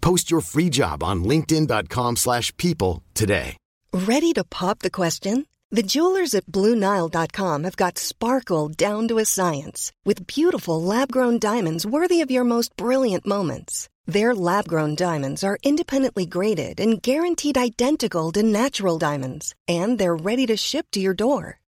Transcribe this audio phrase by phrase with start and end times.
[0.00, 3.56] Post your free job on linkedin.com/people slash people today.
[3.92, 5.46] Ready to pop the question?
[5.70, 11.84] The jewelers at BlueNile.com have got sparkle down to a science with beautiful lab-grown diamonds
[11.84, 13.88] worthy of your most brilliant moments.
[14.06, 20.46] Their lab-grown diamonds are independently graded and guaranteed identical to natural diamonds, and they're ready
[20.46, 21.60] to ship to your door.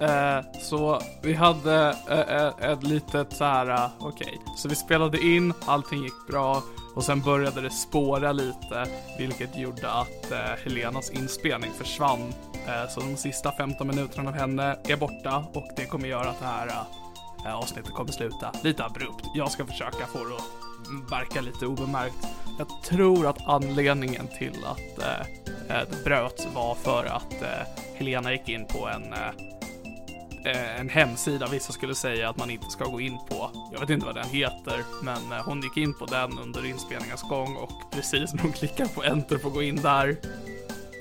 [0.00, 5.18] eh, så vi hade eh, eh, ett litet så här, eh, okej, så vi spelade
[5.18, 6.62] in, allting gick bra
[6.96, 8.86] och sen började det spåra lite,
[9.18, 12.32] vilket gjorde att eh, Helenas inspelning försvann.
[12.66, 16.40] Eh, så de sista 15 minuterna av henne är borta och det kommer göra att
[16.40, 19.24] det här eh, eh, avsnittet kommer sluta lite abrupt.
[19.34, 22.26] Jag ska försöka få det att verka lite obemärkt.
[22.58, 25.20] Jag tror att anledningen till att eh,
[25.76, 29.55] eh det bröts var för att eh, Helena gick in på en eh,
[30.46, 33.50] Eh, en hemsida vissa skulle säga att man inte ska gå in på.
[33.72, 37.22] Jag vet inte vad den heter, men eh, hon gick in på den under inspelningens
[37.22, 40.16] gång och precis när hon klickar på enter för att gå in där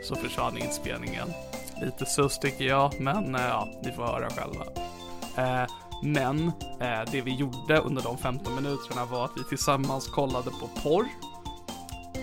[0.03, 1.27] så försvann inspelningen.
[1.81, 4.65] Lite sus tycker jag, men eh, ja, ni får höra själva.
[5.37, 5.69] Eh,
[6.03, 6.47] men
[6.81, 11.05] eh, det vi gjorde under de 15 minuterna var att vi tillsammans kollade på porr.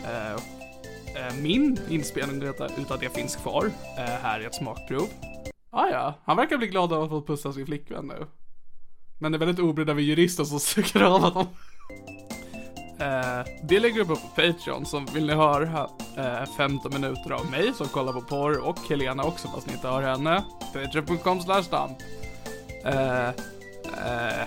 [0.04, 2.42] Eh, eh min inspelning
[2.78, 3.70] utav det finns kvar.
[3.98, 5.08] Eh, här i ett smakprov.
[5.74, 8.26] Ah, ja, han verkar bli glad av att få pussa sin flickvän nu.
[9.18, 11.46] Men det är väldigt obrydda över jurister som söker av honom.
[12.98, 17.72] Eh, det lägger upp på Patreon, så vill ni höra eh, 15 minuter av mig
[17.74, 20.44] som kollar på porr och Helena också fast ni inte hör henne.
[20.72, 21.98] Patreon.com slash damp.
[22.84, 24.46] Eh, eh,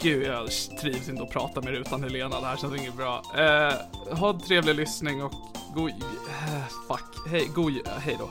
[0.00, 0.48] Gud, jag
[0.80, 2.40] trivs inte att prata mer utan Helena.
[2.40, 3.22] Det här känns inget bra.
[3.36, 5.32] Eh, ha en trevlig lyssning och
[5.74, 5.90] god...
[5.90, 7.30] Eh, fuck.
[7.30, 7.72] Hej, god...
[7.98, 8.28] Hej då.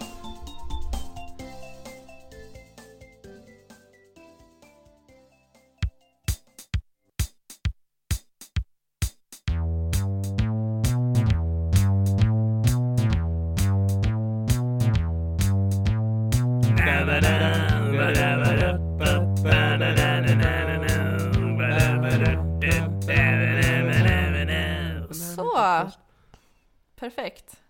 [27.08, 27.62] Perfekt.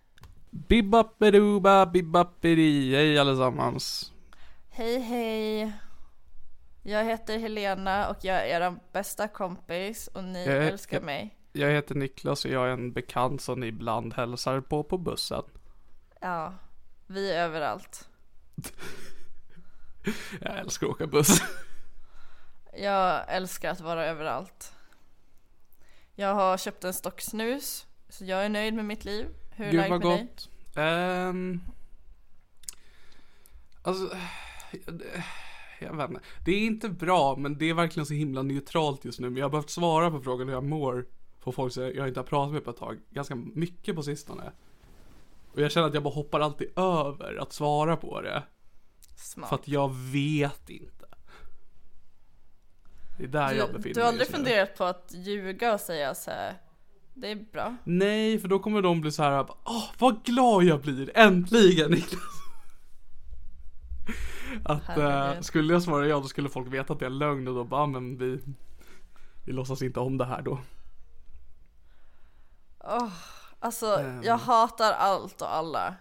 [0.49, 2.95] Bibbaperuba, bibbaperi.
[2.95, 4.13] Hej allesammans.
[4.69, 5.73] Hej hej.
[6.83, 11.37] Jag heter Helena och jag är er bästa kompis och ni Jag älskar mig.
[11.53, 15.43] Jag heter Niklas och jag är en bekant som ni ibland hälsar på på bussen.
[16.21, 16.53] Ja,
[17.07, 18.09] vi är överallt.
[20.41, 21.41] Jag älskar att åka buss.
[22.73, 24.73] Jag älskar att vara överallt.
[26.15, 29.27] Jag har köpt en stock snus, så jag är nöjd med mitt liv.
[29.49, 30.27] Hur är läget med dig?
[30.35, 30.49] gott.
[30.75, 31.61] Ehm,
[33.81, 34.17] alltså,
[34.71, 35.01] jag,
[35.79, 36.21] jag vet inte.
[36.45, 39.29] Det är inte bra, men det är verkligen så himla neutralt just nu.
[39.29, 41.05] Men jag har behövt svara på frågan hur jag mår
[41.39, 42.99] på folk som jag inte har pratat med på ett tag.
[43.09, 44.51] Ganska mycket på sistone.
[45.53, 48.43] Och jag känner att jag bara hoppar alltid över att svara på det.
[49.15, 49.49] Smart.
[49.49, 51.05] För att jag vet inte.
[53.17, 55.79] Det är där jag Du, befinner du har mig aldrig funderat på att ljuga och
[55.79, 56.57] säga så här.
[57.21, 57.75] Det är bra.
[57.83, 59.45] Nej, för då kommer de bli så här.
[59.63, 61.11] Åh, vad glad jag blir!
[61.17, 62.21] Äntligen Niklas!
[64.65, 67.55] Att eh, skulle jag svara ja, då skulle folk veta att det är lögn och
[67.55, 68.39] då bara, men vi,
[69.45, 70.59] vi låtsas inte om det här då.
[73.59, 74.23] Alltså, Ehm.
[74.23, 75.95] jag hatar allt och alla.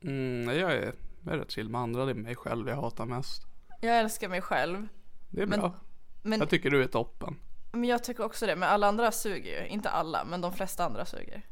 [0.00, 0.94] Mm, jag är,
[1.24, 3.42] jag är rätt chill med andra, det är mig själv jag hatar mest.
[3.80, 4.88] Jag älskar mig själv.
[5.30, 5.74] Det är Men- bra.
[6.22, 7.36] Men, Jag tycker du är toppen.
[7.76, 9.68] Men jag tycker också det, men alla andra suger ju.
[9.68, 11.42] Inte alla, men de flesta andra suger.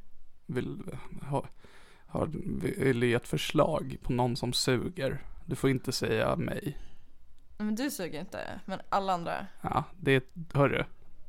[0.47, 0.83] Vill,
[1.31, 1.47] ha,
[2.07, 2.31] har,
[2.79, 5.23] vill ge ett förslag på någon som suger.
[5.45, 6.79] Du får inte säga mig.
[7.59, 9.47] Men du suger inte, men alla andra.
[9.61, 10.25] Ja, det,
[10.55, 10.85] hörru.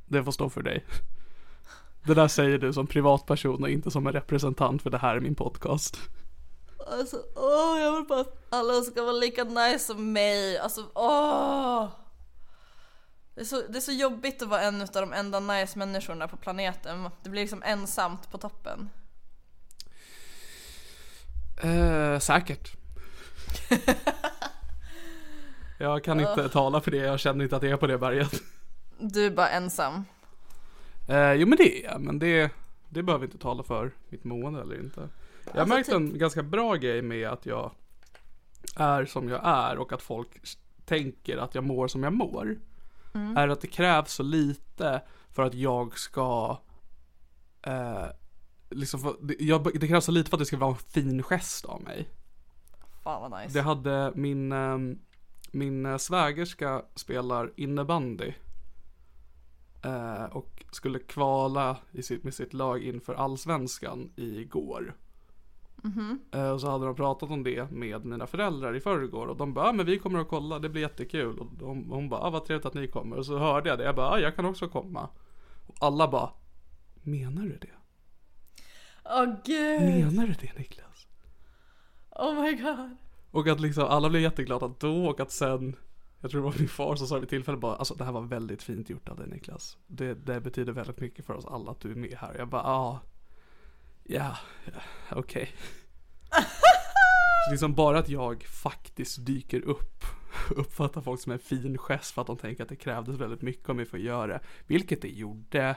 [0.05, 0.85] Det får stå för dig.
[2.03, 5.19] Det där säger du som privatperson och inte som en representant för det här är
[5.19, 5.97] min podcast.
[6.87, 10.57] Alltså, åh, jag vill bara att alla ska vara lika nice som mig.
[10.57, 11.87] Alltså, åh.
[13.35, 16.27] Det är, så, det är så jobbigt att vara en av de enda nice människorna
[16.27, 17.09] på planeten.
[17.23, 18.89] Det blir liksom ensamt på toppen.
[21.63, 22.71] Eh, säkert.
[25.79, 28.41] jag kan inte tala för det, jag känner inte att jag är på det berget.
[28.99, 30.05] Du är bara ensam.
[31.07, 32.51] Eh, jo men det är jag, men det,
[32.89, 35.09] det behöver inte tala för mitt mående eller inte.
[35.45, 37.71] Jag har Alltså, märkt typ- en ganska bra grej med att jag
[38.75, 40.27] är som jag är och att folk
[40.85, 42.57] tänker att jag mår som jag mår.
[43.15, 43.37] Mm.
[43.37, 45.01] Är att det krävs så lite
[45.31, 46.59] för att jag ska
[47.61, 48.05] eh,
[48.69, 51.23] liksom för, det, jag, det krävs så lite för att det ska vara en fin
[51.23, 52.09] gest av mig.
[53.03, 53.53] Fan vad nice.
[53.53, 54.77] Det hade min, eh,
[55.51, 58.33] min svägerska spelar innebandy.
[59.83, 64.95] Eh, och skulle kvala i sitt, med sitt lag inför allsvenskan igår.
[66.31, 69.53] Eh, och så hade de pratat om det med mina föräldrar i förrgår och de
[69.53, 71.39] bara, ah, men vi kommer att kolla, det blir jättekul.
[71.39, 73.17] Och de, hon bara, ah, vad trevligt att ni kommer.
[73.17, 75.09] Och så hörde jag det, jag bara, ah, jag kan också komma.
[75.67, 76.29] Och alla bara,
[77.03, 77.75] menar du det?
[79.05, 79.81] Åh gud.
[79.81, 81.07] Menar du det Niklas?
[82.09, 82.97] Oh my god.
[83.31, 85.75] Och att liksom alla blev jätteglada då och att sen
[86.21, 88.21] Jag tror det var min far som sa vid tillfälle bara Alltså det här var
[88.21, 91.79] väldigt fint gjort av dig Niklas Det, det betyder väldigt mycket för oss alla att
[91.79, 92.99] du är med här Jag bara ah,
[94.07, 94.81] Ja, ja
[95.11, 95.55] okej
[97.45, 100.05] Så liksom bara att jag faktiskt dyker upp
[100.49, 103.69] Uppfattar folk som en fin gest för att de tänker att det krävdes väldigt mycket
[103.69, 105.75] av mig för att göra det Vilket det gjorde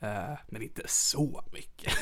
[0.00, 1.92] eh, Men inte så mycket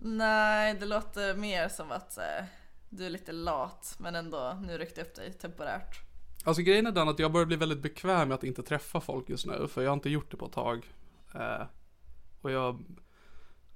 [0.00, 2.44] Nej, det låter mer som att eh,
[2.88, 6.00] du är lite lat men ändå nu ryckte upp dig temporärt.
[6.44, 9.28] Alltså grejen är den att jag börjar bli väldigt bekväm med att inte träffa folk
[9.28, 9.68] just nu.
[9.68, 10.92] För jag har inte gjort det på ett tag.
[11.34, 11.62] Eh,
[12.40, 12.84] och jag,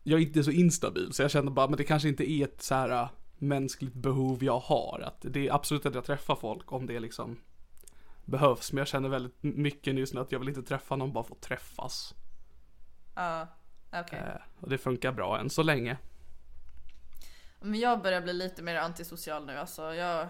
[0.03, 1.13] jag är inte så instabil.
[1.13, 3.09] Så jag känner bara, men det kanske inte är ett så här äh,
[3.39, 5.01] mänskligt behov jag har.
[5.07, 7.39] Att det är absolut att jag träffar folk om det liksom
[8.25, 8.73] behövs.
[8.73, 11.35] Men jag känner väldigt mycket just nu att jag vill inte träffa någon bara för
[11.35, 12.15] att träffas.
[13.15, 13.47] Ja,
[13.93, 14.19] okej.
[14.19, 15.97] Eh, och det funkar bra än så länge.
[17.61, 19.95] Men jag börjar bli lite mer antisocial nu alltså.
[19.95, 20.29] Jag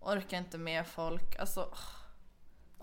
[0.00, 1.36] orkar inte med folk.
[1.38, 1.74] Alltså,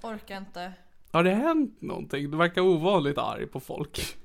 [0.04, 0.74] orkar inte.
[1.12, 2.32] Har det hänt någonting?
[2.32, 4.18] Du verkar ovanligt arg på folk.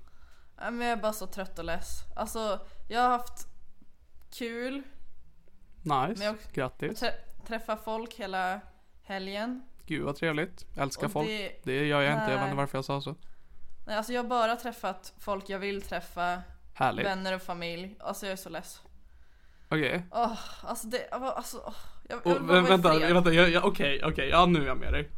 [0.61, 2.01] Nej, Men jag är bara så trött och less.
[2.17, 3.49] Alltså, jag har haft
[4.39, 4.83] kul.
[5.83, 7.01] Nice, jag- grattis.
[7.01, 7.13] Trä
[7.47, 8.61] träffa folk hela
[9.03, 9.63] helgen.
[9.87, 10.67] Gud vad trevligt.
[10.77, 11.29] Älskar Och folk.
[11.29, 12.45] det- Det gör jag inte, jag vet Nej.
[12.45, 13.15] inte varför jag sa så.
[13.87, 16.43] Nej, alltså jag har bara träffat folk jag vill träffa.
[16.75, 17.07] Härligt.
[17.07, 17.97] Vänner och familj.
[18.01, 18.83] Alltså jag är så less.
[19.69, 20.07] Okej.
[20.11, 21.75] Åh, alltså det, alltså, åh,
[22.09, 25.11] jag, jag i vänta, vänta, jag, okej, okej, ja nu är jag med dig.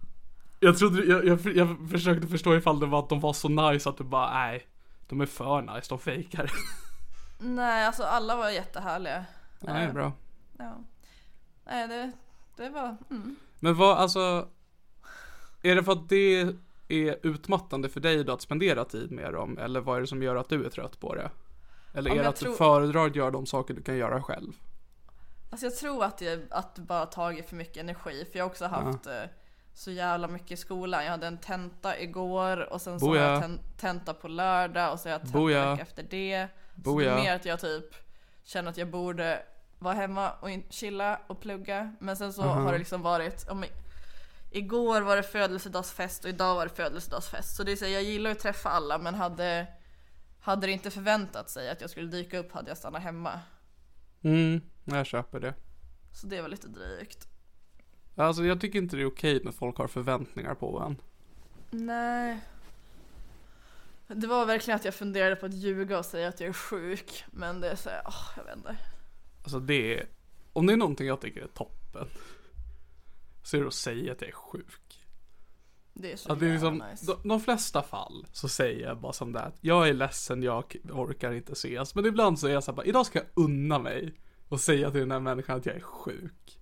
[0.60, 3.88] Jag trodde, jag, jag, jag försökte förstå ifall det var att de var så nice
[3.88, 4.66] att du bara, nej,
[5.08, 6.52] de är för nice, de fejkar.
[7.38, 9.24] Nej, alltså alla var jättehärliga.
[9.60, 10.12] Nej, bra.
[10.58, 10.78] Ja.
[11.64, 12.12] Nej, det,
[12.56, 13.36] det var, mm.
[13.60, 14.48] Men vad, alltså,
[15.62, 16.54] är det för att det
[16.88, 19.58] är utmattande för dig då att spendera tid med dem?
[19.58, 21.30] Eller vad är det som gör att du är trött på det?
[21.94, 24.22] Eller Ja, är det att tror- du föredrar att göra de saker du kan göra
[24.22, 24.52] själv?
[25.50, 28.26] Alltså jag tror att det, att det bara tagit för mycket energi.
[28.32, 29.22] För jag har också haft eh,
[29.76, 31.04] så jävla mycket i skolan.
[31.04, 35.00] Jag hade en tenta igår och sen så har jag ten, tenta på lördag och
[35.00, 35.78] så har jag tenta Boja.
[35.80, 36.48] efter det.
[36.74, 37.10] Så Boja.
[37.10, 37.94] det är mer att jag typ
[38.44, 39.42] känner att jag borde
[39.78, 41.96] vara hemma och chilla och plugga.
[42.00, 43.68] Men sen så har det liksom varit, men,
[44.50, 47.56] igår var det födelsedagsfest och idag var det födelsedagsfest.
[47.56, 49.66] Så det är så, jag gillar att träffa alla men hade,
[50.40, 53.40] hade det inte förväntat sig att jag skulle dyka upp hade jag stannat hemma.
[54.22, 55.54] Mm, jag köper det.
[56.12, 57.28] Så det var lite drygt.
[58.16, 60.96] Alltså jag tycker inte det är okej när folk har förväntningar på en.
[61.70, 62.40] Nej.
[64.08, 67.24] Det var verkligen att jag funderade på att ljuga och säga att jag är sjuk.
[67.30, 68.76] Men det är så här, åh, jag vet inte.
[69.42, 70.06] Alltså det är,
[70.52, 72.08] om det är någonting jag tycker är toppen.
[73.42, 75.06] Så är det att säga att jag är sjuk.
[75.94, 77.06] Det är så Att det är liksom, nice.
[77.06, 80.76] de, de flesta fall så säger jag bara som det att jag är ledsen, jag
[80.92, 81.94] orkar inte ses.
[81.94, 84.14] Men ibland så är jag så här bara, idag ska jag unna mig
[84.48, 86.58] och säga till den här människan att jag är sjuk.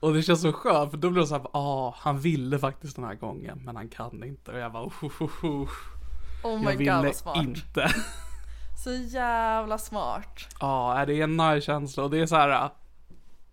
[0.00, 2.96] Och det känns så skönt för då blir det så här, ah, han ville faktiskt
[2.96, 4.52] den här gången men han kan inte.
[4.52, 5.68] Och jag bara, oh, oh, oh, oh.
[6.42, 7.36] Oh jag my god ville vad smart.
[7.36, 7.90] inte.
[8.84, 10.48] Så jävla smart.
[10.60, 12.70] Ja, det är en nice känsla och det är så här.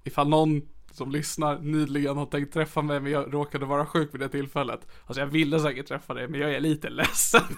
[0.03, 4.21] Ifall någon som lyssnar nyligen har tänkt träffa mig men jag råkade vara sjuk vid
[4.21, 4.87] det tillfället.
[5.05, 7.41] Alltså jag ville säkert träffa dig men jag är lite ledsen.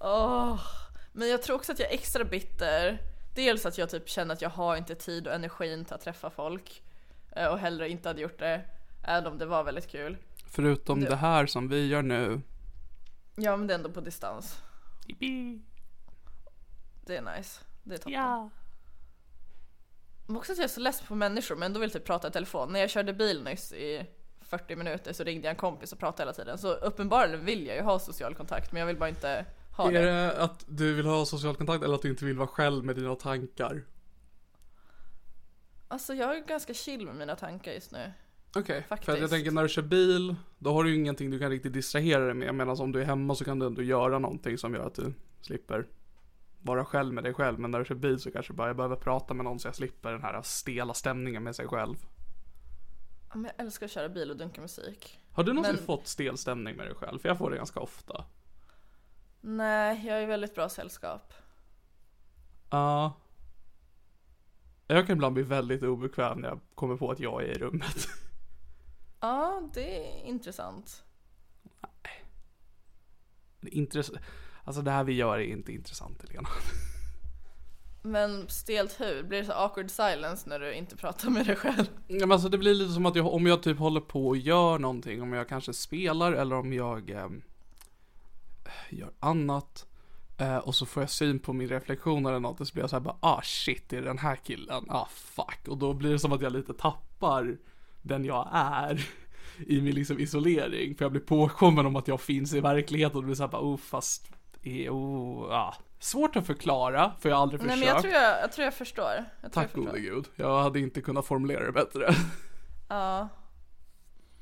[0.00, 0.60] Åh,
[1.12, 2.98] Men jag tror också att jag är extra bitter.
[3.36, 6.30] Dels att jag typ känner att jag har inte tid och energin till att träffa
[6.30, 6.82] folk.
[7.36, 8.64] eh, Och hellre inte hade gjort det.
[9.04, 10.16] Även om det var väldigt kul.
[10.46, 12.40] Förutom Det- det här som vi gör nu.
[13.36, 14.62] Ja men det är ändå på distans.
[15.06, 15.60] Yippee.
[17.06, 17.60] Det är nice.
[17.82, 18.12] Det är toppen.
[18.12, 18.50] Ja.
[20.26, 22.30] Men också att jag är så less på människor men ändå vill typ prata i
[22.30, 22.72] telefon.
[22.72, 24.06] När jag körde bil nyss i
[24.40, 26.58] 40 minuter så ringde jag en kompis och pratade hela tiden.
[26.58, 29.44] Så uppenbarligen vill jag ju ha social kontakt men jag vill bara inte
[29.76, 30.00] ha Är det.
[30.00, 32.96] det att du vill ha social kontakt eller att du inte vill vara själv med
[32.96, 33.84] dina tankar?
[35.88, 38.12] Alltså jag är ganska chill med mina tankar just nu.
[38.56, 41.38] Okej, för att jag tänker när du kör bil, då har du ju ingenting du
[41.38, 42.54] kan riktigt distrahera dig med.
[42.54, 45.12] Medan om du är hemma så kan du ändå göra någonting som gör att du
[45.40, 45.86] slipper
[46.62, 47.58] vara själv med dig själv.
[47.58, 49.74] Men när du kör bil så kanske bara jag behöver prata med någon så jag
[49.74, 51.96] slipper den här stela stämningen med sig själv.
[53.28, 55.20] Ja, men jag älskar att köra bil och dunka musik.
[55.32, 57.18] Har du någonsin Men- fått stel stämning med dig själv?
[57.18, 58.24] För jag får det ganska ofta.
[59.40, 61.32] Nej, jag är väldigt bra sällskap.
[62.70, 63.12] Ja.
[64.86, 68.08] Jag kan ibland bli väldigt obekväm när jag kommer på att jag är i rummet.
[69.20, 71.04] Ja, det är intressant.
[73.60, 74.18] Det är intress-
[74.64, 76.48] alltså det här vi gör är inte intressant Helena.
[78.02, 79.22] Men stelt hur?
[79.22, 81.86] Blir det så awkward silence när du inte pratar med dig själv?
[82.08, 84.36] Ja, men alltså det blir lite som att jag, om jag typ håller på och
[84.36, 87.42] gör någonting, om jag kanske spelar eller om jag ehm,
[88.90, 89.86] gör annat.
[90.38, 92.90] eh, och så får jag syn på min reflektion eller något och så blir jag
[92.90, 95.68] så här bara, ah shit, det är den här killen, ah fuck.
[95.68, 97.56] Och då blir det som att jag lite tappar
[98.02, 99.08] den jag är
[99.66, 100.94] i min liksom isolering.
[100.94, 103.50] För jag blir påkommen om att jag finns i verkligheten och det blir så här
[103.50, 104.30] bara, oh fast,
[104.90, 105.74] oh, ah.
[105.98, 107.86] Svårt att förklara, för jag har aldrig Nej försökt.
[107.86, 109.24] men jag tror jag, jag, tror jag förstår.
[109.40, 110.24] Jag Tack gode gud.
[110.36, 112.08] Jag hade inte kunnat formulera det bättre.
[112.88, 113.28] Ja.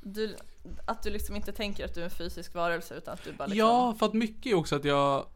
[0.00, 0.36] Du,
[0.84, 3.46] att du liksom inte tänker att du är en fysisk varelse utan att du bara
[3.46, 3.58] liksom...
[3.58, 5.26] Ja, för att mycket är också att jag,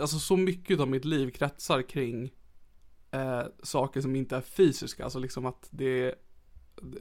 [0.00, 2.30] alltså så mycket av mitt liv kretsar kring
[3.10, 6.14] eh, saker som inte är fysiska, alltså liksom att det,
[6.82, 6.98] det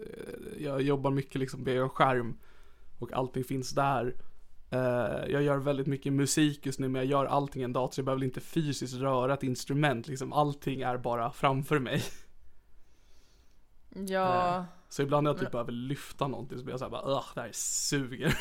[0.60, 2.40] jag jobbar mycket liksom en skärm
[3.00, 4.16] och allting finns där.
[4.72, 7.94] Eh, jag gör väldigt mycket musik just nu men jag gör allting i en dator
[7.94, 10.34] så jag behöver inte fysiskt röra ett instrument liksom.
[10.34, 12.04] Allting är bara framför mig.
[13.90, 14.66] Ja.
[14.90, 17.50] Så ibland när jag typ behöver lyfta någonting så blir jag såhär bara det här
[17.54, 18.38] suger.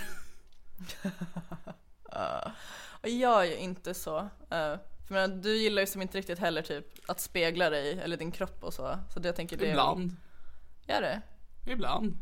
[3.03, 4.19] Jag är ju inte så.
[4.19, 4.77] eh,
[5.07, 8.33] för menar, du gillar ju som inte riktigt heller typ att spegla dig eller din
[8.33, 8.99] kropp och så.
[9.15, 10.17] Så det jag tänker det är- Ibland.
[10.87, 11.21] Gör det?
[11.67, 12.17] Ibland.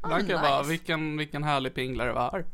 [0.00, 2.44] Ah, Ibland kan jag bara, vilken, vilken härlig pinglare var här.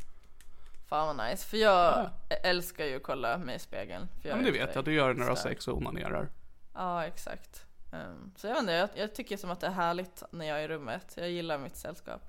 [0.88, 1.46] Fan vad nice.
[1.46, 2.10] För jag
[2.42, 4.08] älskar ju att kolla mig i spegeln.
[4.22, 5.68] För Ja jag men det är vet jag, du gör det när du har sex
[5.68, 6.28] och onanerar.
[6.74, 7.66] Ja exakt.
[7.94, 10.58] Um, så jag vet inte, jag, jag tycker som att det är härligt när jag
[10.60, 11.14] är i rummet.
[11.16, 12.22] Jag gillar mitt sällskap.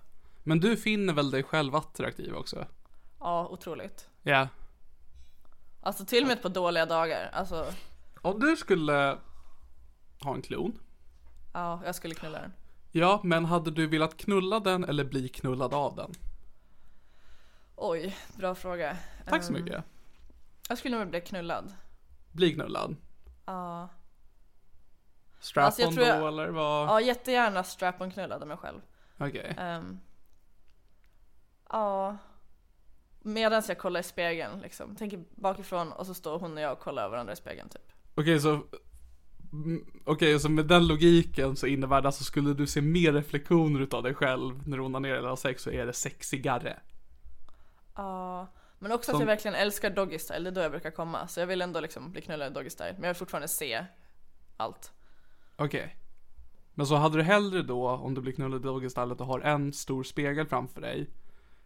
[0.44, 2.66] Men du finner väl dig själv attraktiv också?
[3.20, 4.10] Ja, otroligt.
[4.24, 4.48] Ja.
[5.82, 7.30] Alltså till och med på dåliga dagar.
[7.34, 7.66] Alltså,
[8.22, 9.18] Om du skulle
[10.22, 10.80] ha en klon.
[11.54, 12.54] ja, jag skulle knulla den.
[12.92, 16.12] Ja, men hade du velat knulla den eller bli knullad av den?
[17.76, 18.98] Oj, bra fråga.
[19.28, 19.84] Tack så Ehm, mycket.
[20.70, 21.74] Jag skulle nog bli knullad.
[22.32, 22.96] Bli knullad.
[23.46, 23.90] Ja.
[25.46, 26.88] Strap Alltså, då jag- eller vad?
[26.90, 28.82] Ja, jättegärna strap-on knullad av mig själv.
[29.18, 29.56] Okej.
[29.58, 30.00] Ehm,
[31.70, 32.18] ja.
[33.22, 34.96] Medan jag kollar i spegeln liksom.
[34.96, 37.92] Tänker bakifrån och så står hon och jag och kollar varandra i spegeln typ.
[38.16, 38.50] Okej så
[39.54, 43.80] mm, Okej, så med den logiken så innebär det alltså skulle du se mer reflektioner
[43.80, 46.80] utav dig själv när du onanerar eller har sex så är det sexigare.
[47.96, 48.48] Ja.
[48.80, 51.28] Men också Som- att jag verkligen älskar doggy style, det är då jag brukar komma.
[51.28, 52.94] Så jag vill ändå liksom bli knullad i doggy style.
[52.94, 53.86] Men jag vill fortfarande se
[54.58, 54.92] allt.
[55.56, 55.98] Okej.
[56.74, 59.74] Men så hade du hellre då, om du blir knullad i doggystylet och har en
[59.74, 61.10] stor spegel framför dig.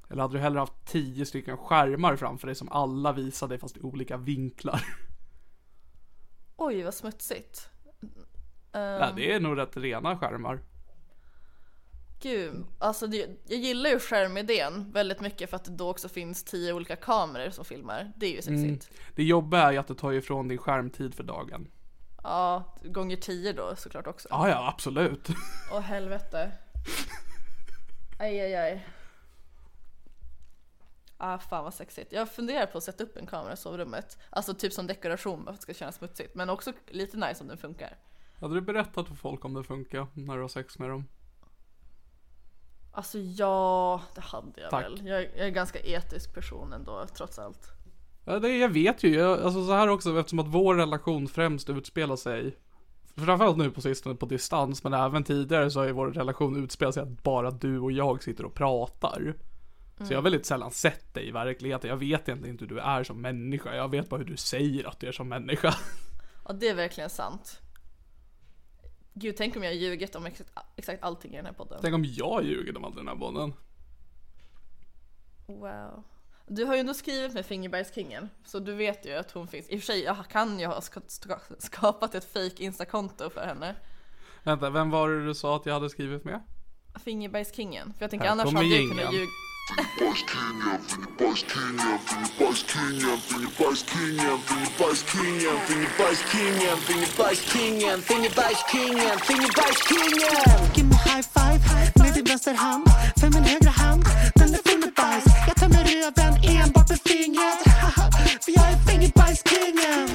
[0.10, 3.78] Eller hade du hellre haft tio stycken skärmar framför dig som alla visar dig fast
[3.78, 4.82] i olika vinklar?
[6.56, 7.70] Oj, vad smutsigt.
[8.72, 10.60] Ehm, Ja, det är nog rätt rena skärmar.
[12.22, 16.44] Gud, alltså det, jag gillar ju skärmidén väldigt mycket för att det då också finns
[16.44, 18.12] tio olika kameror som filmar.
[18.16, 18.92] Det är ju sexigt.
[19.16, 21.68] Det jobbiga är ju att det tar ifrån din skärmtid för dagen.
[22.24, 24.28] Ja, gånger tio då såklart också.
[24.32, 25.28] Ja, ja, absolut.
[25.72, 26.52] Åh helvete.
[28.20, 28.88] Aj, aj, aj.
[31.18, 32.12] Ah, fan vad sexigt.
[32.12, 34.18] Jag funderar på att sätta upp en kamera i sovrummet.
[34.30, 36.36] Alltså typ som dekoration för att det ska kännas smutsigt.
[36.36, 37.98] Men också lite nice om den funkar.
[38.40, 41.08] Hade du berättat för folk om det funkar när du har sex med dem?
[42.92, 44.86] Alltså ja, det hade jag Tack.
[44.86, 45.08] väl.
[45.08, 47.72] Jag, jag är en ganska etisk person ändå trots allt.
[48.30, 49.16] Ja, det, jag vet ju.
[49.16, 52.58] Jag, alltså så här också, eftersom att vår relation främst utspelar sig
[53.16, 56.94] framförallt nu på sistone på distans, men även tidigare så har ju vår relation utspelat
[56.94, 59.34] sig att bara du och jag sitter och pratar.
[59.98, 61.90] Så jag har väldigt sällan sett dig i verkligheten.
[61.90, 63.76] Jag vet egentligen inte hur du är som människa.
[63.76, 65.76] Jag vet bara hur du säger att du är som människa.
[66.46, 67.62] Ja, det är verkligen sant.
[69.14, 71.80] Gud, tänk om jag ljugit om exakt, exakt allting i den här podden.
[71.82, 73.54] Tänk om jag ljuger om all den här podden.
[75.48, 76.04] Wow.
[76.52, 79.70] Du har ju ändå skrivit med Fingerbergskingen, så du vet ju att hon finns.
[79.70, 83.46] I och för sig, jag kan ju ha ska- ska- skapat ett fake instakonto för
[83.46, 83.76] henne.
[84.44, 86.42] Vänta, vem var det du sa att jag hade skrivit med?
[87.06, 87.94] Fingerbergskingen.
[87.94, 89.26] För jag tänker Här annars hade jag kunnat ljuga.
[100.76, 101.60] Give me high five
[102.04, 102.86] med din vänsterhand
[103.20, 104.04] För min högra hand,
[104.36, 104.50] den
[106.04, 107.62] röven enbart med fingret
[108.44, 110.10] För jag är fingerbajskingen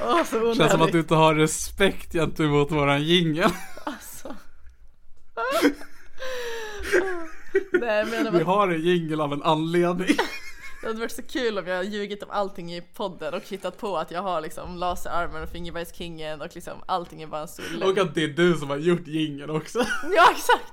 [0.00, 0.56] Åh, så onödigt.
[0.56, 3.50] Känns som att du inte har respekt gentemot våran jingel.
[3.84, 4.36] Alltså.
[7.72, 10.16] Nej men Vi har en jingel av en anledning.
[10.80, 13.96] det hade varit så kul om jag ljugit om allting i podden och hittat på
[13.96, 17.98] att jag har liksom laserarmen och Fingerbergskingen och liksom allting är bara en stor Och
[17.98, 19.78] att det är du som har gjort jingeln också.
[20.16, 20.72] Ja exakt!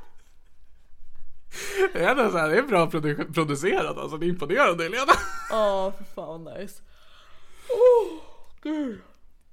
[1.93, 5.13] Det är, så här, det är bra produ- producerat alltså, det är imponerande Helena.
[5.51, 6.81] Åh för fan vad nice.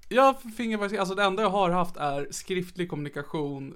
[0.08, 3.74] Ja, fingerbajs, alltså det enda jag har haft är skriftlig kommunikation.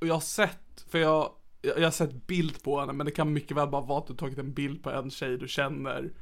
[0.00, 3.12] Och jag har sett, för jag, jag jag har sett bild på henne, men det
[3.12, 6.12] kan mycket väl bara vara att du tagit en bild på en tjej du känner.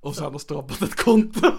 [0.00, 1.50] Och sen har skapat ett konto.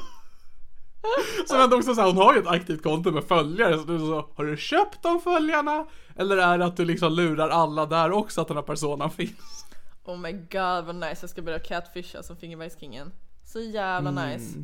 [1.47, 3.99] Så ändå också så här, hon har ju ett aktivt konto med följare, så du
[3.99, 5.85] så, har du köpt de följarna?
[6.15, 9.65] Eller är det att du liksom lurar alla där också att den här personen finns?
[10.05, 13.11] Oh my god vad nice, jag ska börja catfisha som Fingerbergskingen.
[13.45, 14.29] Så jävla Mm.
[14.29, 14.59] nice.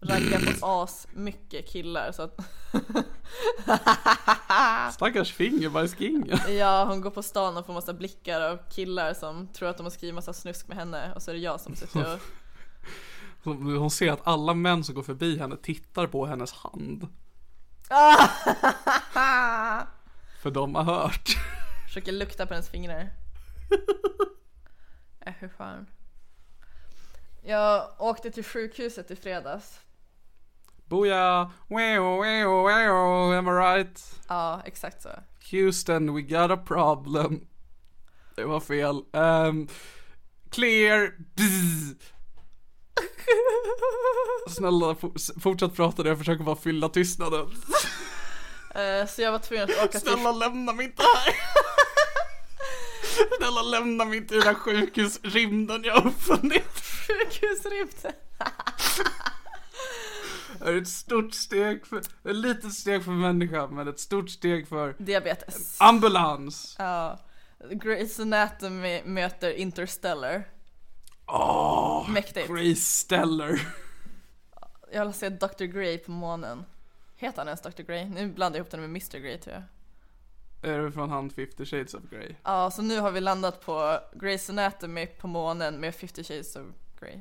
[0.00, 2.36] Ragga på as mycket killar så att
[4.94, 6.38] Stackars fingerbajskingen.
[6.48, 9.82] Ja, hon går på stan och får massa blickar av killar som tror att de
[9.82, 12.20] har skrivit massa snusk med henne och så är det jag som sitter och
[13.44, 17.08] Hon hon ser att alla män som går förbi henne tittar på hennes hand.
[20.42, 21.28] För de har hört.
[21.86, 23.10] försöker lukta på hennes fingrar.
[25.20, 25.86] Äh, hur fan.
[27.42, 29.80] Jag åkte till sjukhuset i fredags.
[30.84, 34.20] Boja, wow, wow, wow, am I right?
[34.28, 35.08] Ja, exakt så.
[35.50, 37.46] Houston, we got a problem.
[38.36, 39.02] Det var fel.
[39.12, 39.68] Ehm,
[40.50, 42.12] clear, bzz.
[44.48, 47.46] Snälla, for- fortsätt prata jag försöker bara fylla tystnaden.
[48.74, 50.00] Eh, Så jag var tvungen att åka till...
[50.00, 51.34] Snälla lämna mig inte här.
[53.38, 56.64] Snälla lämna mig inte i den här sjukhusrymden jag har uppfunnit.
[57.06, 58.12] Sjukhusrymden.
[60.58, 64.68] Det är ett stort steg för, ett litet steg för människan men ett stort steg
[64.68, 65.76] för Diabetes.
[65.80, 66.76] ambulans.
[66.78, 67.18] Ja.
[67.70, 70.44] Grey's Anatomy möter Interstellar.
[71.28, 72.48] Åh, Mäktigt.
[72.48, 73.60] Grace Stellar.
[74.92, 75.64] Jag vill se Dr.
[75.64, 76.64] Grey på månen.
[77.16, 77.82] Heter han ens Dr.
[77.82, 78.04] Grey?
[78.04, 79.18] Nu blandar jag ihop den med Mr.
[79.18, 79.62] Grey tror jag.
[80.72, 82.34] Är det från han 50 shades of Grey?
[82.44, 86.66] Ja, så nu har vi landat på Grey's Anatomy på månen med 50 shades of
[87.00, 87.20] Grey.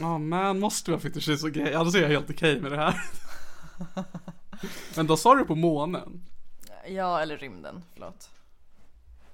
[0.00, 2.76] Ja man, måste vara 50 shades of Grey, annars är jag helt okej med det
[2.76, 3.02] här.
[4.96, 6.22] men då sa du på månen.
[6.88, 8.30] Ja, eller rymden, förlåt.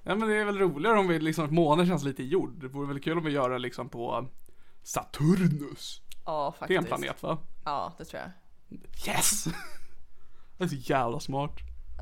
[0.03, 2.61] Ja men det är väl roligare om vi liksom, månen känns lite jord.
[2.61, 4.27] Det vore väl kul om vi gör det liksom på
[4.83, 6.01] Saturnus.
[6.25, 6.77] Ja, Det är faktiskt.
[6.77, 7.37] en planet va?
[7.65, 8.31] Ja, det tror jag.
[9.07, 9.43] Yes!
[10.57, 11.51] Det är så jävla smart.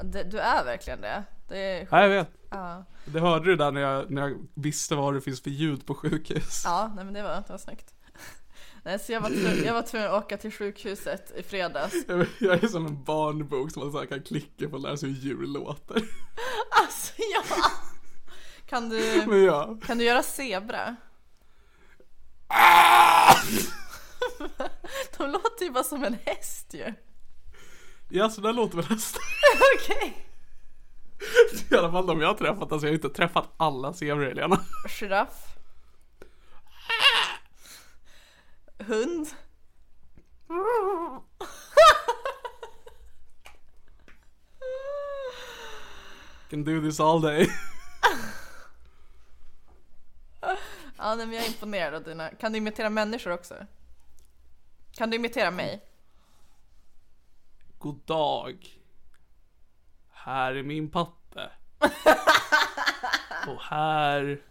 [0.03, 1.23] Det, du är verkligen det.
[1.47, 2.29] Det är Ja jag vet.
[2.49, 5.85] Ja, Det hörde du där när jag, när jag visste vad det finns för ljud
[5.85, 6.61] på sjukhus.
[6.65, 7.93] ja nej men det var, det var snyggt.
[8.83, 11.93] Nej, så jag var, tvu- jag var tvungen att åka till sjukhuset i fredags.
[12.07, 15.09] Jag, jag är som en barnbok som man så kan klicka på och lära sig
[15.09, 15.95] hur djur låter.
[16.81, 17.55] Alltså ja!
[18.71, 19.77] Kan du, Men ja.
[19.85, 20.95] kan du göra zebra?
[25.17, 26.93] De låter ju bara som en häst ju.
[28.09, 29.21] Ja så där låter väl hästar.
[29.75, 30.27] Okej.
[31.71, 32.71] I alla fall de jag har träffat.
[32.71, 34.61] Alltså jag har inte träffat alla zebror Helena.
[34.99, 35.45] Giraff.
[38.77, 39.27] Hund.
[46.49, 47.49] Can do this all day.
[51.11, 52.29] Ja nej, men jag är imponerad av dina.
[52.29, 53.55] Kan du imitera människor också?
[54.91, 55.81] Kan du imitera mig?
[57.77, 58.67] God dag.
[60.11, 61.51] Här är min patte.
[63.47, 64.41] Och här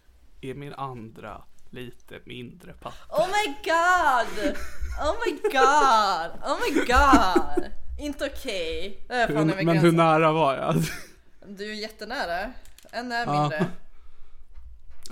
[0.41, 1.43] är min andra.
[1.69, 3.15] lite mindre papper.
[3.15, 4.55] Oh my god!
[5.01, 6.31] Oh my god!
[6.43, 7.71] Oh my god!
[7.99, 9.05] Inte okej.
[9.09, 10.75] Över Men hur nära var jag?
[11.47, 12.53] Du är jättenära.
[12.91, 13.67] En är mindre.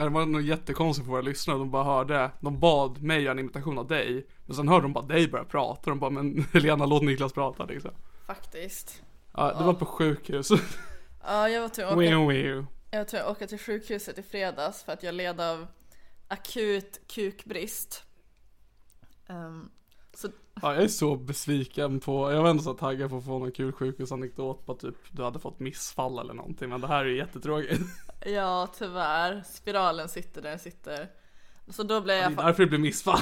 [0.03, 3.39] Det var nog jättekonstigt för våra lyssnare, de bara hörde, de bad mig göra en
[3.39, 6.85] imitation av dig, men sen hörde de bara dig börja prata, de bara men Helena
[6.85, 7.91] låt Niklas prata liksom.
[8.27, 9.03] Faktiskt.
[9.33, 10.49] Ja, det var på sjukhus.
[11.23, 12.33] Ja, jag var tvungen att åka,
[12.91, 15.67] jag var tvungen att åka till sjukhuset i fredags för att jag led av
[16.27, 18.03] akut kukbrist.
[19.27, 19.69] Ehm,
[20.13, 20.27] så
[20.61, 23.51] Ja, jag är så besviken på, jag var ändå så taggad på att få någon
[23.51, 27.17] kul sjukhusanekdot på typ du hade fått missfall eller någonting, men det här är ju
[27.17, 27.81] jättetråkigt.
[28.25, 29.43] ja, tyvärr.
[29.45, 31.11] Spiralen sitter där den sitter.
[31.67, 33.19] Så då blev Det jag, är fa- därför det blir missfall.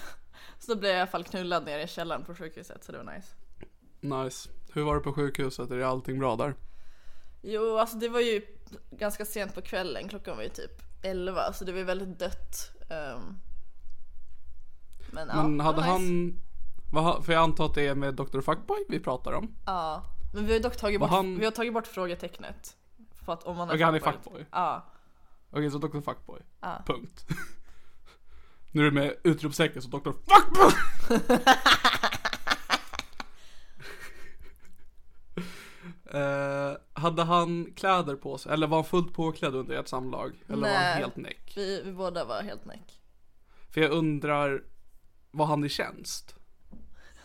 [0.58, 2.98] så då blev jag i alla fall knullad ner i källaren på sjukhuset så det
[2.98, 3.28] var nice.
[4.00, 4.48] Nice.
[4.72, 5.70] Hur var det på sjukhuset?
[5.70, 6.54] Är det allting bra där?
[7.42, 8.42] Jo, alltså det var ju
[8.90, 12.70] ganska sent på kvällen, klockan var ju typ 11 så det var väldigt dött.
[12.90, 13.38] Ehm,
[15.12, 15.88] men, ja, Men det hade nice.
[15.90, 16.34] han,
[16.92, 18.40] vad, för jag antar att det är med Dr.
[18.40, 19.54] Fuckboy vi pratar om?
[19.66, 20.02] Ja,
[20.34, 22.76] men vi har dock tagit bort, han- vi har tagit bort frågetecknet.
[23.26, 24.46] För att om man Okej, han är fuckboy-.
[24.50, 24.84] Ja,
[25.50, 26.00] Okej, så Dr.
[26.00, 26.40] Fuckboy.
[26.60, 26.82] Ja.
[26.86, 27.26] Punkt.
[28.72, 30.10] nu är det med utropstecken så Dr.
[30.10, 30.72] Fuckboy!
[36.10, 38.52] Eh, hade han kläder på sig?
[38.52, 40.44] Eller var han fullt påklädd under ert samlag?
[40.48, 40.94] Eller var han Nej.
[40.94, 41.52] helt näck?
[41.56, 43.02] vi, vi båda var helt näck.
[43.70, 44.62] För jag undrar,
[45.30, 46.34] var han i tjänst?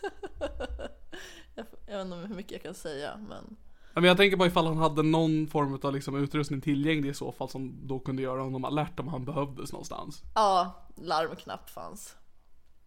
[1.54, 3.56] Jag, jag vet inte hur mycket jag kan säga men
[3.94, 7.32] Men jag tänker bara ifall han hade någon form av liksom utrustning tillgänglig i så
[7.32, 10.22] fall som då kunde göra honom alert om han behövdes någonstans.
[10.34, 12.16] ja, larmknapp fanns.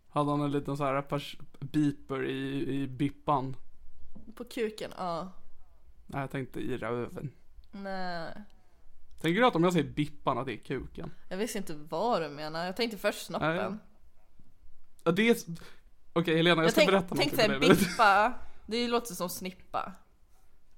[0.09, 1.03] Hade han en liten så här
[1.59, 3.55] beeper i, i bippan?
[4.35, 5.31] På kuken, ja.
[6.07, 7.31] Nej, jag tänkte i röven.
[7.71, 8.33] Nej.
[9.21, 11.11] Tänker du att om jag säger bippan att det är kuken?
[11.29, 12.65] Jag visste inte vad du menar.
[12.65, 13.55] Jag tänkte först snoppen.
[13.55, 13.77] Nej.
[15.03, 15.37] Ja, det är...
[16.13, 17.59] Okej Helena, jag, jag ska tänk, berätta någonting för dig.
[17.59, 18.33] bippa.
[18.65, 19.93] Det låter som snippa.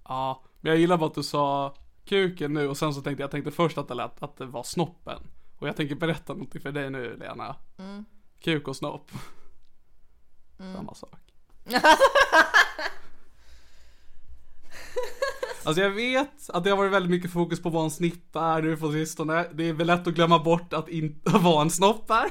[0.07, 3.31] Ja, men jag gillar bara att du sa kuken nu och sen så tänkte jag,
[3.31, 5.27] tänkte först att det lät att det var snoppen.
[5.57, 7.55] Och jag tänker berätta någonting för dig nu Lena.
[7.77, 8.05] Mm.
[8.39, 9.11] Kuk och snopp.
[10.57, 11.19] Samma sak.
[15.67, 18.61] Alltså jag vet att det har varit väldigt mycket fokus på vad en snippa är
[18.61, 19.47] nu på sistone.
[19.53, 22.27] Det är väl lätt att glömma bort att inte vad en snopp är.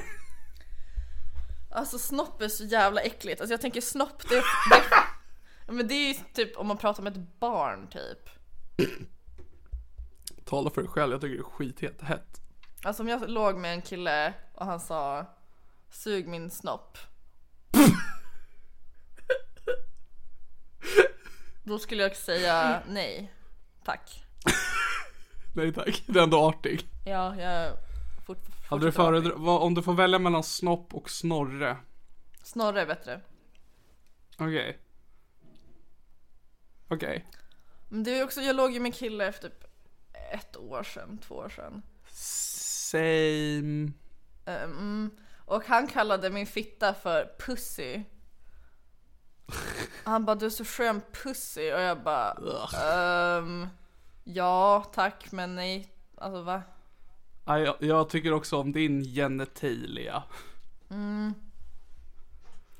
[1.70, 3.40] Alltså snopp är så jävla äckligt.
[3.40, 4.82] Alltså jag tänker snopp, det, det,
[5.66, 8.28] men det är ju typ om man pratar med ett barn typ.
[10.44, 12.40] Tala för dig själv, jag tycker det är skithet hett.
[12.82, 15.26] Alltså om jag låg med en kille och han sa
[15.90, 16.98] Sug min snopp.
[21.64, 23.32] Då skulle jag säga nej.
[23.84, 24.24] Tack.
[25.54, 26.88] Nej tack, det är ändå artig.
[27.06, 27.72] Ja, jag
[28.26, 28.38] fort,
[28.70, 31.76] Hade du föredra- vad- om du får välja mellan snopp och snorre?
[32.42, 33.20] Snorre är bättre.
[34.38, 34.78] Okej.
[36.88, 37.26] Okej.
[37.88, 39.64] Men det är ju också, jag låg ju med kille efter typ
[40.32, 41.82] ett år sedan, två år sedan.
[42.10, 43.92] Same.
[44.46, 45.10] Mm.
[45.44, 48.02] Och han kallade min fitta för pussy.
[50.04, 52.32] Han bara du är så skön pussy och jag bara
[52.84, 53.66] ehm,
[54.24, 55.92] ja tack men nej.
[56.14, 56.62] Alltså va?
[57.46, 60.22] Ja, jag, jag tycker också om din genetilia.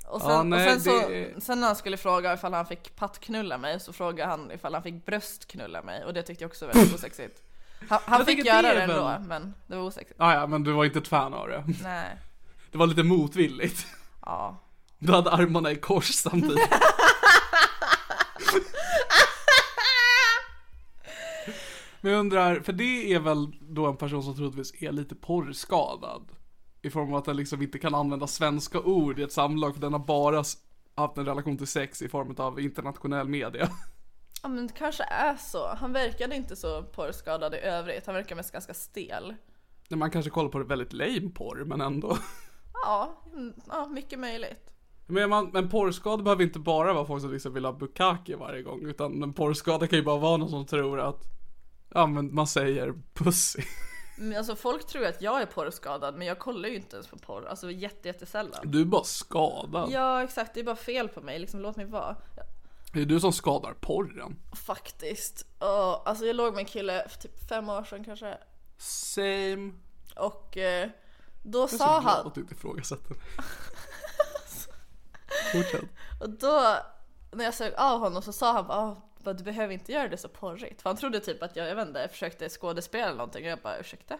[0.07, 2.65] Och sen, Ja, nej, och sen, så, det- sen när han skulle fråga ifall han
[2.65, 6.49] fick pattknulla mig så frågade han ifall han fick bröstknulla mig och det tyckte jag
[6.49, 7.41] också var väldigt osexigt.
[7.89, 10.21] Han, han fick göra det det ändå men det var osexigt.
[10.21, 11.63] Ah, ja, men du var inte ett fan av det.
[11.83, 12.17] Nej.
[12.71, 13.87] Det var lite motvilligt.
[14.25, 14.57] Ja.
[14.99, 16.69] Du hade armarna i kors samtidigt.
[22.01, 26.31] Men jag undrar, för det är väl då en person som troligtvis är lite porrskadad?
[26.87, 29.81] I form av att den liksom inte kan använda svenska ord i ett samlag för
[29.81, 30.43] den har bara
[30.95, 33.69] haft en relation till sex i form av internationell media.
[34.43, 35.67] Ja men det kanske är så.
[35.67, 38.05] Han verkade inte så porrskadad i övrigt.
[38.05, 39.35] Han verkar mest ganska stel.
[39.89, 42.17] När man kanske kollar på det väldigt lame porr, men ändå.
[42.83, 44.73] Ja, mm, ja mycket möjligt.
[45.05, 48.63] Men, man, men porrskada behöver inte bara vara folk som liksom vill ha bukkake varje
[48.63, 51.23] gång, utan en porrskada kan ju bara vara någon som tror att,
[51.89, 53.61] ja men man säger pussy.
[54.19, 57.17] Men alltså folk tror att jag är porrskadad men jag kollar ju inte ens på
[57.17, 57.45] porr.
[57.47, 58.59] Alltså jätte, jättesällan.
[58.63, 59.91] Du är bara skadad.
[59.91, 61.39] Ja exakt, det är bara fel på mig.
[61.39, 62.15] Liksom låt mig vara.
[62.93, 64.39] Det är du som skadar porren.
[64.65, 65.45] faktiskt.
[65.59, 68.37] Ja, alltså jag låg med en kille för typ fem år sedan kanske.
[68.77, 69.71] Same.
[70.15, 70.89] Och eh,
[71.43, 72.27] då Jag är så sa glad han.
[72.27, 73.19] att du inte ifrågasätter mig.
[75.53, 75.89] Fortsätt.
[76.21, 76.77] Och då
[77.31, 80.07] när jag sög av honom så sa han bara "Ah, bara, du behöver inte göra
[80.07, 80.81] det så porrigt.
[80.81, 83.59] För han trodde typ att jag, jag vet inte, försökte skådespela eller någonting och jag
[83.59, 84.19] bara ursäkta?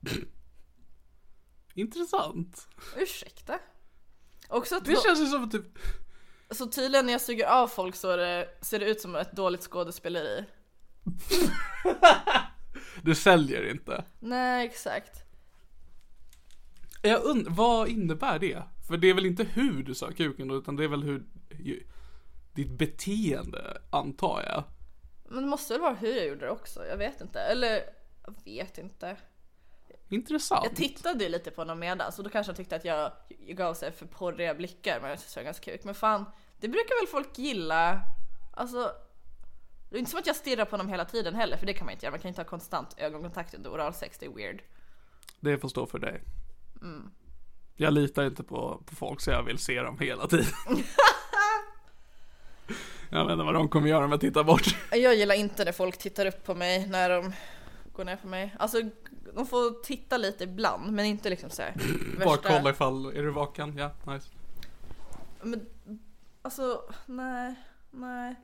[1.74, 2.68] Intressant.
[2.96, 3.58] Ursäkta?
[4.48, 5.78] Också Det känns ju som att typ,
[6.50, 9.62] Så tydligen när jag suger av folk så det, ser det ut som ett dåligt
[9.62, 10.44] skådespeleri.
[13.02, 14.04] du säljer inte.
[14.20, 15.24] Nej, exakt.
[17.02, 18.62] Jag und- vad innebär det?
[18.88, 21.26] För det är väl inte hur du sa kuken då, utan det är väl hur,
[22.58, 24.64] ditt beteende, antar jag.
[25.24, 27.40] Men det måste väl vara hur jag gjorde det också, jag vet inte.
[27.40, 27.82] Eller,
[28.24, 29.16] jag vet inte.
[30.08, 30.64] Intressant.
[30.64, 33.12] Jag tittade ju lite på honom medans och då kanske han tyckte att jag,
[33.46, 35.84] jag gav sig för porriga blickar men jag såg ganska kuk.
[35.84, 36.24] Men fan,
[36.60, 38.00] det brukar väl folk gilla?
[38.54, 38.92] Alltså,
[39.90, 41.84] det är inte som att jag stirrar på honom hela tiden heller för det kan
[41.84, 42.10] man inte göra.
[42.10, 44.62] Man kan inte ha konstant ögonkontakt under oralsex, det är weird.
[45.40, 46.22] Det får stå för dig.
[47.76, 50.46] Jag litar inte på, på folk så jag vill se dem hela tiden.
[53.10, 54.66] jag vet inte vad de kommer göra om jag tittar bort.
[54.92, 57.32] Jag gillar inte när folk tittar upp på mig när de
[57.92, 58.54] går ner på mig.
[58.58, 58.82] Alltså,
[59.34, 61.74] de får titta lite ibland men inte liksom såhär
[62.24, 63.78] Bara kolla ifall, är du vaken?
[63.78, 64.28] Ja, nice.
[65.42, 65.66] Men
[66.42, 67.54] alltså, nej,
[67.90, 68.34] nej.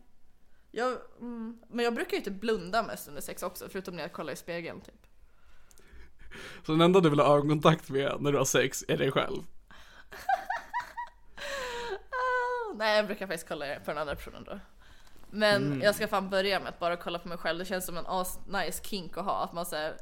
[0.71, 4.13] Jag, mm, men jag brukar ju inte blunda mest under sex också, förutom när jag
[4.13, 5.07] kollar i spegeln typ.
[6.67, 9.43] Så den enda du vill ha ögonkontakt med när du har sex är dig själv.
[12.77, 14.59] Nej, jag brukar faktiskt kolla på den andra personen då.
[15.31, 17.59] Men jag ska fan börja med att bara kolla på mig själv.
[17.59, 18.05] Det känns som en
[18.47, 19.45] nice kink att ha.
[19.45, 19.97] Att man säger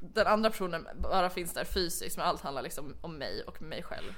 [0.00, 3.82] den andra personen bara finns där fysiskt, men allt handlar liksom om mig och mig
[3.82, 4.14] själv.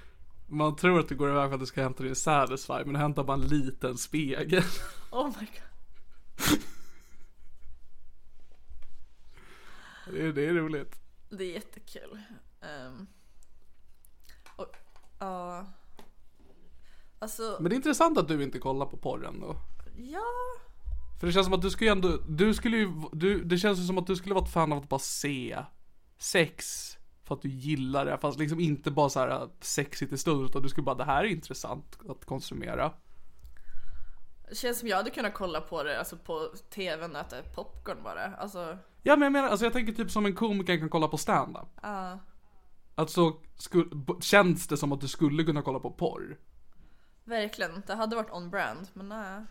[0.46, 2.98] Man tror att du går iväg för att du ska hämta din satisfy, men du
[2.98, 4.62] hämtar bara en liten spegel.
[5.10, 6.58] Oh my god.
[10.10, 11.00] Det är, det är roligt.
[11.30, 12.18] Det är jättekul.
[12.60, 13.06] Um,
[14.56, 14.76] och,
[15.18, 15.66] ja.
[17.18, 19.56] Alltså, Men det är intressant att du inte kollar på porren då.
[19.96, 20.22] ja.
[21.20, 23.78] För det känns som att du skulle ju ändå, du skulle ju, du, det känns
[23.78, 25.58] ju som att du skulle vara ett fan av att bara se
[26.18, 26.64] sex
[27.24, 30.62] för att du gillar det, fast liksom inte bara så här sexigt i stunden, utan
[30.62, 32.92] du skulle bara, det här är intressant att konsumera.
[34.48, 38.02] Det känns som jag hade kunnat kolla på det alltså på tvn och äta popcorn
[38.04, 38.24] bara.
[38.36, 41.16] Alltså, Ja men jag menar, alltså jag tänker typ som en komiker kan kolla på
[41.16, 41.68] stand-up.
[41.82, 42.18] ja.
[42.94, 46.38] Alltså, skulle, b- känns det som att du skulle kunna kolla på porr?
[47.28, 47.82] Verkligen.
[47.86, 49.44] Det hade varit on brand, men nej.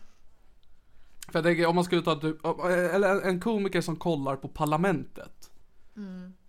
[1.28, 5.50] För jag tänker om man skulle ta typ, eller en komiker som kollar på Parlamentet.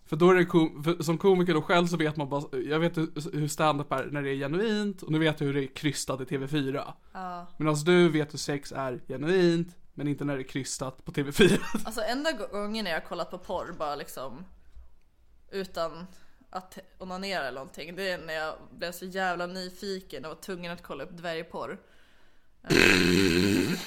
[0.05, 2.97] För då är det kom, som komiker då själv så vet man bara, jag vet
[2.97, 5.75] hur hur stand-up är när det är genuint och nu vet jag hur det är
[5.75, 6.93] krystat i TV4.
[7.13, 7.47] Ja.
[7.57, 11.59] Medan du vet hur sex är genuint, men inte när det är krystat på TV4.
[11.85, 14.45] Alltså enda gå- gången jag har kollat på porr bara liksom
[15.51, 16.05] utan
[16.49, 17.95] att onanera eller någonting.
[17.95, 21.77] Det är när jag blev så jävla nyfiken och var tvungen att kolla upp dvärgporr.
[22.63, 23.79] Eh,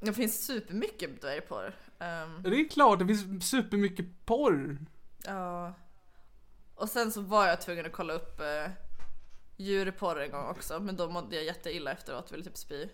[0.00, 1.72] Det finns supermycket dvärgporr.
[1.98, 4.78] Um, det är klart, det finns supermycket porr.
[5.26, 5.72] ja.
[6.74, 8.70] Och sen så var jag tvungen att kolla upp uh,
[9.56, 10.80] djurporr en gång också.
[10.80, 12.88] Men då mådde jag jätteilla efteråt och ville typ spy.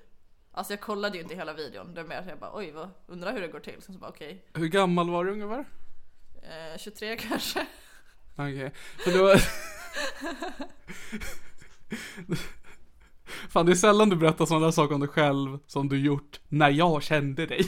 [0.53, 1.95] Alltså jag kollade ju inte hela videon.
[1.95, 3.83] Det var mer att jag bara oj, vad, undrar hur det går till.
[3.83, 4.45] Sen så bara okej.
[4.55, 5.65] Hur gammal var du ungefär?
[6.43, 7.67] Eh, 23 kanske.
[8.37, 9.39] Okej, för då...
[13.49, 16.71] Fan det är sällan du berättar sådana saker om dig själv som du gjort när
[16.71, 17.61] jag kände dig.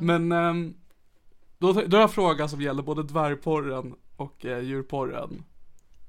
[0.00, 0.74] Men ehm,
[1.58, 5.44] då, då har jag en fråga som gäller både dvärgporren och eh, djurporren.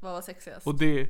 [0.02, 0.67] Vad var sexigast?
[0.67, 1.08] Och det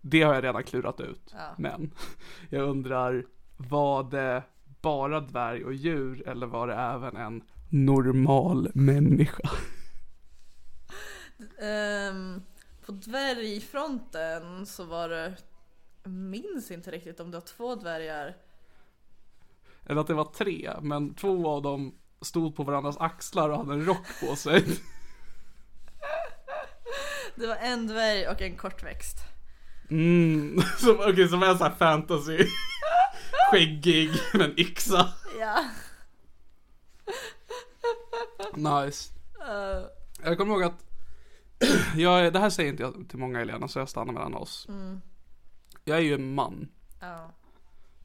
[0.00, 1.34] Det har jag redan klurat ut.
[1.34, 1.54] Ja.
[1.58, 1.94] Men
[2.48, 4.42] jag undrar Var det
[4.82, 9.50] bara dvärg och djur eller var det även en normal människa?
[11.60, 12.42] Ehm,
[12.86, 15.34] på dvärgfronten så var det,
[16.02, 18.36] jag minns inte riktigt om det var två dvärgar.
[19.86, 23.72] Eller att det var tre, men två av dem stod på varandras axlar och hade
[23.72, 24.64] en rock på sig.
[27.34, 29.16] Det var en dvärg och en kortväxt.
[29.90, 30.58] Mm,
[31.08, 32.38] okej, som är såhär fantasy.
[33.50, 35.08] Skäggig med en yxa.
[35.40, 35.64] Ja.
[38.54, 39.10] Nice.
[39.48, 39.84] Eh,
[40.24, 40.84] Jag kommer ihåg att,
[41.96, 44.68] jag, det här säger inte jag till många Elena, så jag stannar mellan oss.
[45.84, 46.68] Jag är ju en man.
[47.00, 47.30] ja.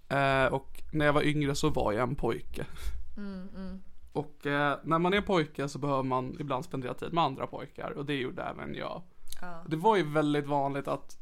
[0.09, 2.65] Eh, och när jag var yngre så var jag en pojke.
[4.11, 7.91] Och eh, när man är pojke så behöver man ibland spendera tid med andra pojkar
[7.91, 9.01] och det gjorde även jag.
[9.41, 9.63] Ja.
[9.67, 11.17] Det var ju väldigt vanligt att,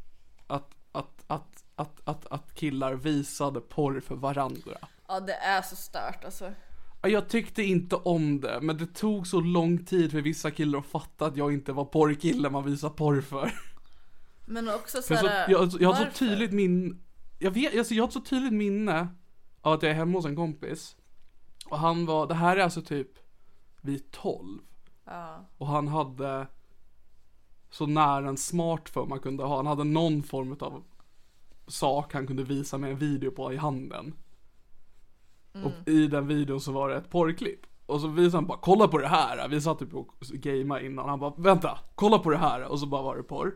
[0.48, 4.78] att, att, att, att, att, att killar visade porr för varandra.
[5.08, 6.52] ja, det är så stört alltså.
[7.04, 10.80] Ja, Jag tyckte inte om det, men det tog så lång tid för vissa killar
[10.80, 13.54] att fatta att jag inte var porrkille man visar porr för.
[14.46, 17.04] Men också för så, såhär, jag, jag har så tydligt min,
[17.39, 19.08] jag vet, alltså jag har så tydligt minne
[19.62, 20.96] av att jag är hemma hos en kompis.
[21.66, 23.10] Och han var, det här är alltså typ
[23.82, 24.60] vid 12.
[25.06, 25.46] Ja.
[25.58, 26.48] Och han hade
[27.70, 29.56] så nära en smartphone man kunde ha.
[29.56, 30.84] Han hade någon form av
[31.68, 34.13] sak han kunde visa med en video på i handen.
[35.62, 37.60] Och i den videon så var det ett porrklipp.
[37.86, 39.48] Och så visade han bara, kolla på det här.
[39.48, 41.10] Vi satt typ och gamea innan.
[41.10, 42.63] Han bara, vänta, kolla på det här.
[42.63, 43.54] Och så bara var det porr.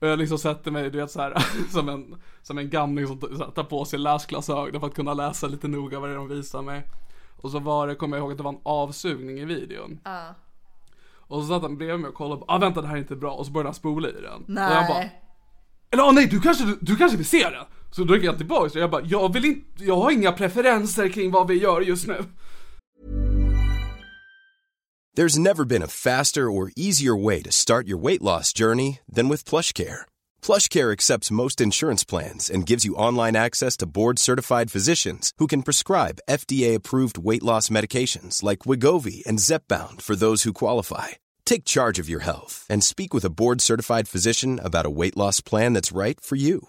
[0.00, 3.20] Och jag liksom sätter mig, du vet så här, som en, som en gamling som
[3.20, 6.28] här tar på sig läsglasögon för att kunna läsa lite noga vad det är de
[6.28, 6.86] visar mig.
[7.36, 10.00] Och så var det, kommer jag ihåg att det var en avsugning i videon.
[10.04, 10.34] Ja.
[11.28, 13.32] Och så satt han bredvid mig och kollade ah vänta det här är inte bra.
[13.32, 14.42] Och så började han spola i den.
[14.42, 14.88] Och jag Nej.
[14.88, 15.04] bara,
[15.90, 17.64] eller ah, nej du kanske, du, du kanske vill se den?
[17.90, 21.08] Så då gick jag tillbaka och jag bara, jag vill inte, jag har inga preferenser
[21.08, 22.24] kring vad vi gör just nu.
[25.16, 29.30] There's never been a faster or easier way to start your weight loss journey than
[29.30, 30.04] with plush PlushCare.
[30.42, 35.62] PlushCare accepts most insurance plans and gives you online access to board-certified physicians who can
[35.62, 41.16] prescribe FDA-approved weight loss medications like Wigovi and Zepbound for those who qualify.
[41.46, 45.40] Take charge of your health and speak with a board-certified physician about a weight loss
[45.40, 46.68] plan that's right for you.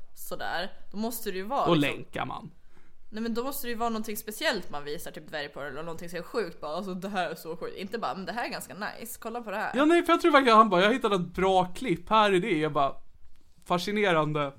[0.15, 2.51] sådär, då måste det ju vara Då liksom- länkar man.
[3.13, 6.09] Nej men då måste det ju vara någonting speciellt man visar, typ dvärgporr eller någonting
[6.09, 7.77] som är sjukt bara, alltså det här är så sjukt.
[7.77, 9.71] Inte bara, men det här är ganska nice, kolla på det här.
[9.75, 12.39] Ja nej för jag tror verkligen han bara, jag hittade ett bra klipp, här är
[12.39, 12.57] det.
[12.59, 12.95] Jag bara,
[13.65, 14.53] fascinerande.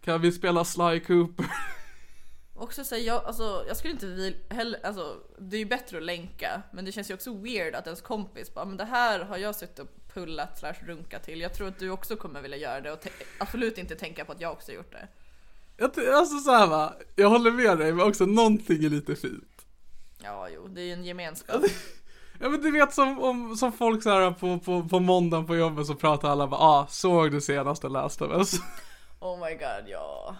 [0.00, 1.46] Kan vi spela Sly Cooper?
[2.54, 6.02] Också säga, jag, alltså, jag skulle inte vil, heller, alltså det är ju bättre att
[6.02, 9.36] länka, men det känns ju också weird att ens kompis bara, men det här har
[9.36, 11.40] jag suttit och pullat slash runkat till.
[11.40, 12.98] Jag tror att du också kommer vilja göra det och
[13.38, 15.08] absolut inte tänka på att jag också gjort det.
[15.76, 19.66] Jag, alltså såhär va, jag håller med dig men också någonting är lite fint.
[20.22, 21.62] Ja, jo, det är ju en gemenskap.
[22.40, 25.56] Ja men du vet som, om, som folk så här på, på, på måndagen på
[25.56, 28.52] jobbet så pratar alla bara ah, såg du senaste Last of Us?
[29.20, 30.36] Oh my god, ja.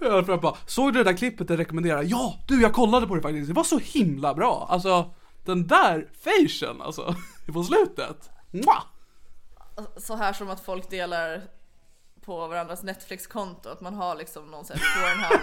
[0.00, 2.02] Jag bara, såg du det där klippet jag rekommenderar?
[2.02, 4.66] Ja, du jag kollade på det faktiskt, det var så himla bra.
[4.70, 5.14] Alltså,
[5.44, 7.14] den där facialen alltså,
[7.52, 8.30] på slutet.
[8.52, 8.82] Mwah!
[9.96, 11.42] Så här som att folk delar
[12.24, 15.40] på varandras Netflix-konto, att man har liksom någon sån här.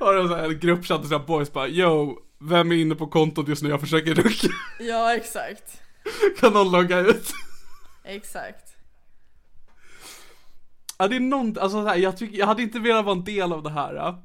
[0.00, 3.62] Har en sån här gruppchatt och boys bara, yo, vem är inne på kontot just
[3.62, 3.68] nu?
[3.68, 4.48] Jag försöker rucka.
[4.80, 5.82] Ja, exakt.
[6.40, 7.32] Kan någon logga ut?
[8.04, 8.76] Exakt.
[10.98, 13.24] Ja det är nånt, alltså så här, jag, tycker, jag hade inte velat vara en
[13.24, 14.22] del av det här.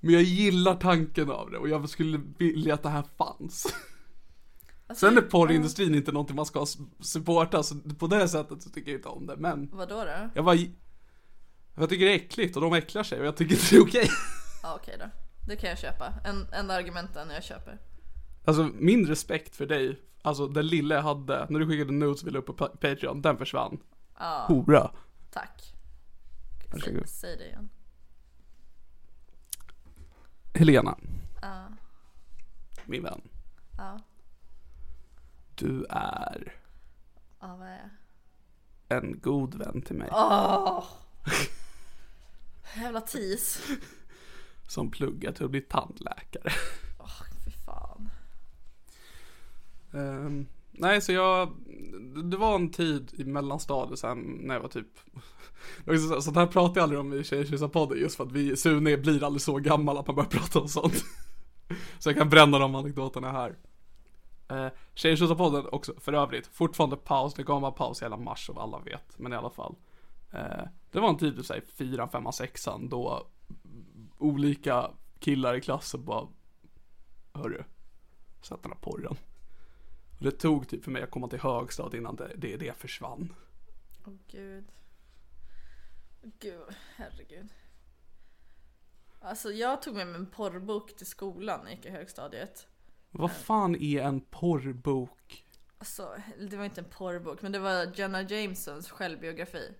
[0.00, 3.74] Men jag gillar tanken av det och jag skulle vilja att det här fanns.
[4.86, 6.66] Alltså, Sen är porrindustrin inte någonting man ska
[7.00, 9.36] supporta, så på det sättet så tycker jag inte om det.
[9.36, 10.30] Men Vadå då?
[10.34, 10.56] jag bara,
[11.74, 13.82] jag tycker det är äckligt och de äcklar sig och jag tycker inte det är
[13.82, 14.08] okej.
[14.62, 15.04] Ja, okej då.
[15.48, 16.12] Det kan jag köpa.
[16.24, 17.78] En, enda argumenten jag köper.
[18.44, 22.26] Alltså min respekt för dig, alltså den lilla jag hade, när du skickade notes och
[22.28, 23.78] ville upp på Pa- Patreon, den försvann.
[24.18, 24.90] Ja, Hora.
[25.30, 25.74] tack.
[26.84, 27.68] Säg, säg det igen.
[30.54, 30.98] Helena.
[31.42, 31.66] Ja.
[32.84, 33.20] Min vän.
[33.78, 33.98] Ja.
[35.54, 36.52] Du är
[37.40, 37.90] Ja, vad är
[38.88, 39.04] jag?
[39.04, 40.08] en god vän till mig.
[40.12, 40.84] Åh!
[42.76, 43.62] Jävla tis.
[44.68, 46.52] Som pluggar till att bli tandläkare.
[46.98, 48.10] Åh, fy fan.
[49.92, 51.52] Ehm, nej, så jag,
[52.30, 54.98] det var en tid i mellanstadiet sen när jag var typ
[56.22, 59.24] Sånt här pratar jag aldrig om i Tjejtjusar podden just för att vi, Sune blir
[59.24, 61.04] aldrig så gammal att man börjar prata om sånt.
[61.98, 63.56] Så jag kan bränna de anekdoterna här.
[64.52, 68.78] Uh, Tjejtjusarpodden också för övrigt, fortfarande paus, det kommer vara paus hela mars som alla
[68.78, 69.76] vet, men i alla fall.
[70.32, 73.26] Eh, det var en tid, typ såhär fyran, femman, sexan då
[74.18, 76.28] olika killar i klassen bara
[77.32, 77.64] Hörru,
[78.42, 79.16] sätt den här porren.
[80.18, 83.34] Och det tog typ för mig att komma till högstadiet innan det, det, det försvann.
[84.06, 84.64] Åh gud.
[86.22, 87.48] Gud, herregud.
[89.20, 92.66] Alltså jag tog med mig en porrbok till skolan när jag gick i högstadiet.
[93.18, 95.44] Vad fan är en porrbok?
[95.78, 96.16] Alltså,
[96.50, 99.74] det var inte en porrbok, men det var Jenna Jamesons självbiografi.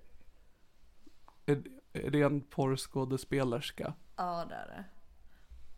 [1.46, 1.62] Är,
[1.92, 3.94] är det en porrskådespelerska?
[4.16, 4.84] Ja, det är det.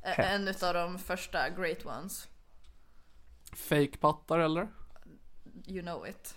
[0.09, 2.29] Ä- En utav de första great ones.
[3.53, 4.69] Fake-pattar eller?
[5.67, 6.37] You know it.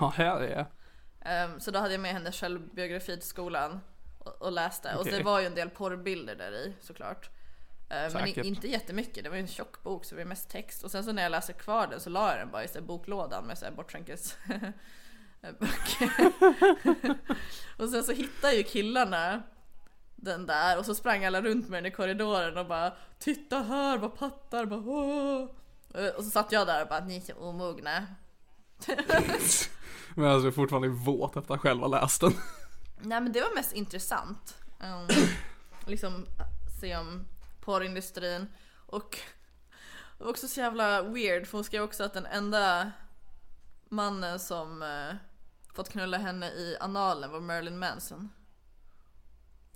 [0.00, 0.66] Ja, här är
[1.20, 3.80] Ehm, så då hade jag med hennes självbiografi till skolan
[4.18, 4.94] och, och läste.
[4.94, 5.12] Och Okej.
[5.18, 7.30] det var ju en del porrbilder där i såklart.
[7.88, 8.44] Men i, Säkert.
[8.44, 10.84] inte jättemycket, det var ju en tjock bok så det var mest text.
[10.84, 12.82] Och sen så när jag läste kvar den så la jag den bara i så
[12.82, 16.32] boklådan med så här bortskänkes eh, böcker.
[17.82, 19.42] och sen så hittade ju killarna
[20.16, 23.98] den där och så sprang alla runt med den i korridoren och bara Titta här
[23.98, 25.48] vad pattar, bara Åh!
[26.16, 28.06] Och så satt jag där och bara ni är så omogna.
[30.14, 32.32] Men alltså jag är fortfarande våt efter att själv ha läst den.
[33.00, 34.56] Nej men det var mest intressant.
[34.80, 35.08] Um,
[35.86, 36.26] liksom
[36.80, 37.26] se om
[37.68, 38.46] porrindustrin
[38.86, 39.18] och
[40.18, 42.92] det var också så jävla weird för hon skrev också att den enda
[43.88, 45.16] mannen som eh,
[45.74, 48.28] fått knulla henne i analen var Marilyn Manson.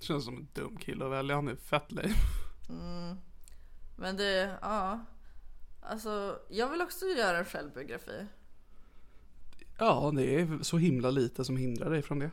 [0.01, 2.15] Känns som en dum kille att välja, han är fett lame.
[3.97, 5.01] Men det, ja.
[5.83, 8.27] Alltså jag vill också göra en självbiografi.
[9.79, 12.31] Ja, det är så himla lite som hindrar dig från det.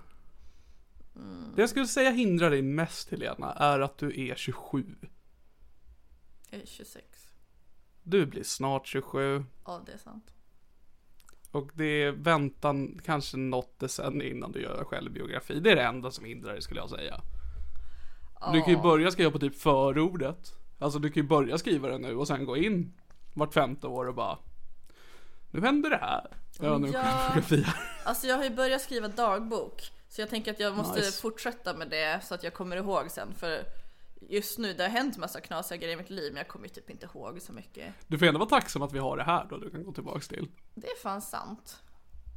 [1.56, 4.86] Det jag skulle säga hindrar dig mest Helena är att du är 27.
[6.50, 7.06] Jag är 26.
[8.04, 10.34] Du blir snart 27 Ja det är sant.
[11.52, 15.60] och det är väntan kanske något decennium innan du gör en självbiografi.
[15.60, 17.22] Det är det enda som hindrar dig skulle jag säga.
[18.54, 20.54] Du kan ju börja skriva på typ förordet.
[20.80, 22.94] Alltså du kan ju börja skriva det nu och sen gå in
[23.34, 24.38] vart femte år och bara
[25.52, 26.38] Nu händer det här.
[26.60, 27.74] Jag en Ja.
[28.06, 29.92] Alltså jag har ju börjat skriva dagbok.
[30.10, 31.22] Så jag tänker att jag måste Nice.
[31.22, 33.34] fortsätta med det så att jag kommer ihåg sen.
[33.34, 33.64] För
[34.20, 36.74] just nu, det har hänt massa knasiga grejer i mitt liv men jag kommer ju
[36.74, 37.94] typ inte ihåg så mycket.
[38.08, 40.28] Du får ändå vara tacksam att vi har det här då du kan gå tillbaks
[40.28, 40.52] till.
[40.76, 41.84] Det är fan sant.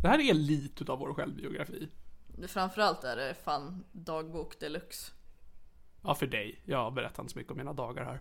[0.03, 1.89] Det här är lite utav vår självbiografi.
[2.49, 5.13] Framförallt är det fan dagbok deluxe.
[6.03, 6.63] Ja, för dig.
[6.65, 8.21] Jag berättar inte så mycket om mina dagar här.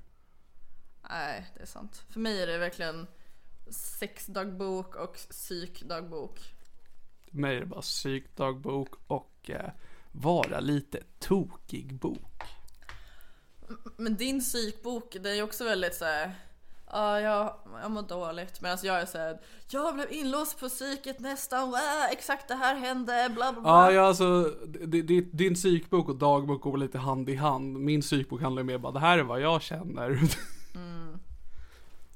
[1.10, 2.06] Nej, det är sant.
[2.10, 3.08] För mig är det verkligen
[3.70, 6.40] sexdagbok och psykdagbok.
[7.32, 9.72] För mig är det bara psykdagbok och eh,
[10.12, 12.44] vara lite tokig bok.
[13.98, 16.36] Men din psykbok, det är ju också väldigt såhär
[16.94, 18.62] Ja, jag, jag mår dåligt.
[18.62, 21.78] Medan jag är såhär Jag blev inlåst på psyket nästan, wow,
[22.12, 23.72] exakt det här hände, bla bla bla.
[23.72, 27.80] Ja, ja alltså, d- d- din psykbok och dagbok går lite hand i hand.
[27.80, 30.20] Min psykbok handlar mer bara, det här är vad jag känner.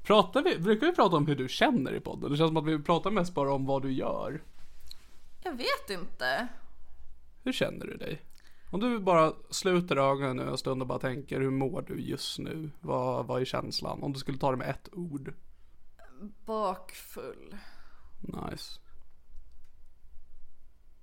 [0.04, 2.32] Pratar vi, brukar vi prata om hur du känner i podden?
[2.32, 4.42] Det känns som att vi pratar mest bara om vad du gör.
[5.44, 6.48] Jag vet inte.
[7.44, 8.22] Hur känner du dig?
[8.70, 12.40] Om du bara sluter ögonen nu en stund och bara tänker, hur mår du just
[12.40, 12.72] nu?
[12.82, 14.04] Vad, vad är känslan?
[14.04, 15.34] Om du skulle ta det med ett ord.
[16.46, 17.58] Bakfull.
[18.22, 18.80] Nice.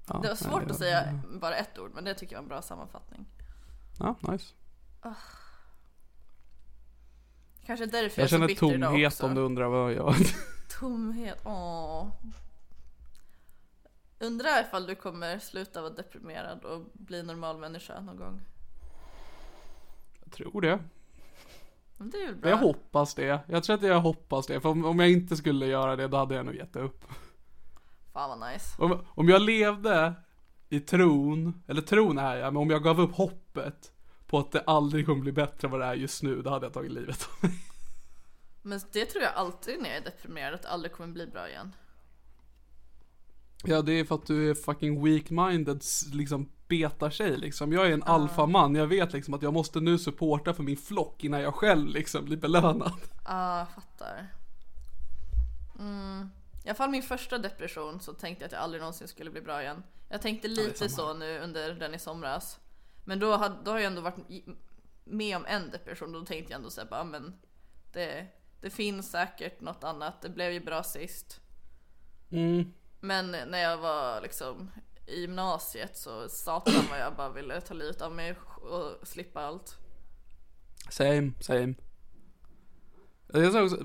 [0.08, 2.38] Ja, Det var nej, svårt det att säga bara ett ord, men det tycker jag
[2.38, 3.26] var en bra sammanfattning.
[3.98, 4.54] Ja, nice.
[7.66, 9.26] Kanske därför Jag jag, känner är så bitter idag tomhet också.
[9.26, 10.14] om du undrar vad jag.
[10.80, 12.08] Tomhet, åh.
[14.22, 18.40] Undrar ifall du kommer sluta vara deprimerad och bli normal människa någon gång.
[20.24, 20.78] Jag tror det.
[21.96, 22.50] Men det är väl bra.
[22.50, 23.40] Jag hoppas det.
[23.46, 24.60] Jag tror att jag hoppas det.
[24.60, 27.04] För om, om jag inte skulle göra det, då hade jag nog gett upp.
[28.12, 28.82] Fan vad nice.
[28.82, 30.14] Om, om jag levde
[30.68, 33.92] i tron, eller tron är jag, men om jag gav upp hoppet
[34.26, 36.66] på att det aldrig kommer bli bättre än vad det är just nu, då hade
[36.66, 37.58] jag tagit livet av mig.
[38.62, 41.48] Men det tror jag alltid när jag är deprimerad, att det aldrig kommer bli bra
[41.48, 41.72] igen.
[43.64, 45.82] Ja, det är för att du är fucking weak-minded,
[46.14, 47.72] liksom beta-tjej liksom.
[47.72, 51.24] Jag är en alfaman, jag vet liksom att jag måste nu supporta för min flock
[51.24, 52.92] innan jag själv liksom blir belönad.
[53.24, 54.28] Ja, jag fattar.
[55.78, 56.28] Mm.
[56.64, 59.40] I alla fall min första depression så tänkte jag att jag aldrig någonsin skulle bli
[59.40, 59.82] bra igen.
[60.08, 62.60] Jag tänkte lite så nu under den i somras.
[63.04, 64.46] Men då, hade, då har jag ändå varit
[65.04, 66.12] med om en depression.
[66.12, 67.34] Då tänkte jag ändå såhär, bara, men
[67.92, 68.26] det,
[68.60, 70.22] det finns säkert något annat.
[70.22, 71.40] Det blev ju bra sist.
[72.30, 72.72] Mm.
[73.04, 74.70] Men när jag var liksom
[75.06, 79.76] i gymnasiet så satan vad jag bara ville ta livet av mig och slippa allt.
[80.90, 81.74] Same, same.
[83.32, 83.76] Jag sa också,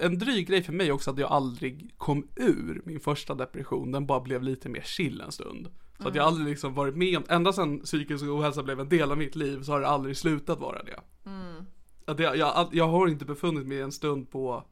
[0.00, 3.92] en dryg grej för mig också att jag aldrig kom ur min första depression.
[3.92, 5.68] Den bara blev lite mer chill en stund.
[5.98, 9.10] Så att jag aldrig liksom varit med om, ända sedan psykisk ohälsa blev en del
[9.10, 11.00] av mitt liv så har det aldrig slutat vara det.
[12.04, 14.64] Att jag, jag, jag har inte befunnit mig en stund på,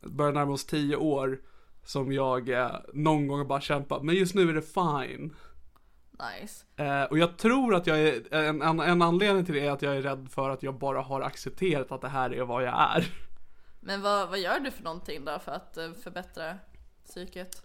[0.00, 1.40] börjar närma oss tio år,
[1.84, 5.34] som jag eh, någon gång bara kämpat, men just nu är det fine.
[6.40, 6.64] Nice.
[6.76, 9.82] Eh, och jag tror att jag är, en, en, en anledning till det är att
[9.82, 12.80] jag är rädd för att jag bara har accepterat att det här är vad jag
[12.96, 13.12] är.
[13.80, 16.58] Men vad, vad gör du för någonting då för att eh, förbättra
[17.04, 17.62] psyket?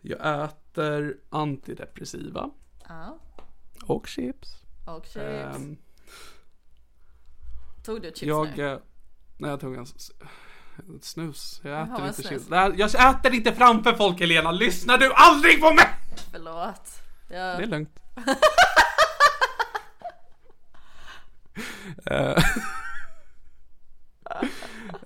[0.00, 2.50] Jag äter antidepressiva
[2.88, 3.18] Ja.
[3.86, 4.48] och chips.
[4.86, 5.16] Och chips.
[5.16, 5.76] Ehm,
[7.84, 8.66] Tog du chips jag, nu?
[8.66, 8.78] eh,
[9.38, 9.86] nej jag tog en
[11.02, 11.60] snus.
[11.64, 12.48] Jag äter Jaha, inte snus.
[12.48, 15.86] Nej, Jag äter inte framför folk Helena, lyssnar du aldrig på mig?
[16.32, 16.90] Förlåt.
[17.30, 18.00] Jag, Det är lugnt.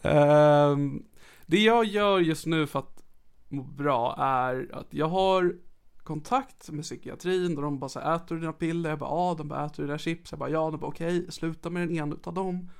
[0.02, 1.02] Ehm,
[1.46, 3.02] det jag gör just nu för att
[3.48, 5.54] må bra är att jag har
[6.02, 8.90] kontakt med psykiatrin och de bara så här, äter du dina piller?
[8.90, 10.32] Jag bara ja, de bara äter du dina chips?
[10.32, 12.70] Jag bara ja, de bara okej, sluta med den ena utav dem.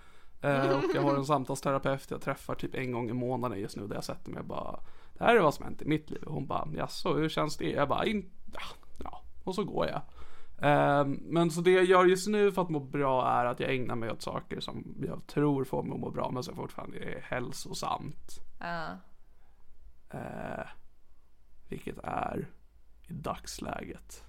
[0.40, 3.86] Eh, och jag har en samtalsterapeut jag träffar typ en gång i månaden just nu
[3.86, 4.80] där jag sätter mig och bara
[5.18, 7.56] Det här är vad som hänt i mitt liv och hon bara jaså hur känns
[7.56, 7.70] det?
[7.70, 8.30] Jag bara in,
[9.04, 10.02] ja, och så går jag.
[10.58, 13.74] Eh, men så det jag gör just nu för att må bra är att jag
[13.74, 16.98] ägnar mig åt saker som jag tror får mig att må bra men som fortfarande
[16.98, 18.40] är hälsosamt.
[20.10, 20.66] Eh,
[21.68, 22.48] vilket är
[23.08, 24.24] i dagsläget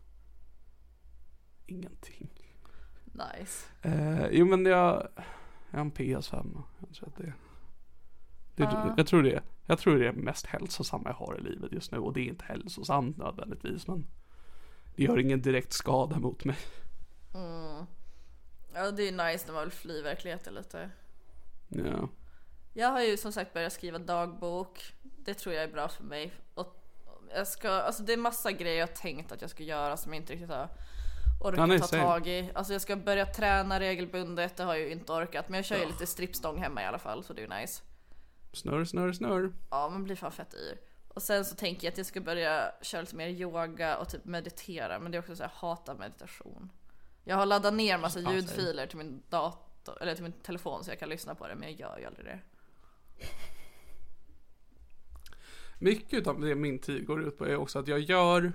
[1.70, 2.30] ingenting.
[3.04, 3.68] Nice.
[3.82, 5.08] Eh, jo men jag,
[5.72, 6.62] jag har en PS5.
[6.80, 7.34] Jag tror att det,
[8.56, 8.94] det Ja.
[8.98, 11.98] jag tror det, jag tror det är mest hälsosamma jag har i livet just nu
[11.98, 14.06] och det är inte hälsosamt nödvändigtvis men
[14.96, 16.58] det gör ingen direkt skada mot mig.
[18.74, 20.90] Ja det är nice när man vill fly verkligheten lite.
[21.68, 22.10] Ja.
[22.74, 24.94] Jag har ju som sagt börjat skriva dagbok.
[25.02, 26.34] Det tror jag är bra för mig.
[26.54, 26.84] Och
[27.36, 30.22] jag ska, alltså det är massa grejer jag tänkt att jag ska göra som jag
[30.22, 30.70] inte riktigt har
[31.40, 32.04] orkat Ja, nej, ta same.
[32.04, 32.52] tag i.
[32.54, 35.50] Alltså jag ska börja träna regelbundet, det har jag ju inte orkat.
[35.50, 37.82] Men jag kör ju lite strippstång hemma i alla fall så det är ju nice.
[38.54, 39.54] Snurr, snurr, snurr.
[39.70, 40.78] Ja man blir fan fett yr.
[41.08, 44.26] Och sen så tänker jag att jag ska börja köra lite mer yoga och typ
[44.26, 45.00] meditera.
[45.00, 46.72] Men det är också så här, jag hatar meditation.
[47.24, 51.00] Jag har laddat ner massa ljudfiler till min dator, eller till min telefon så jag
[51.00, 51.56] kan lyssna på det.
[51.56, 52.40] Men jag gör ju aldrig det.
[55.80, 58.52] Mycket av det min tid går ut på är också att jag gör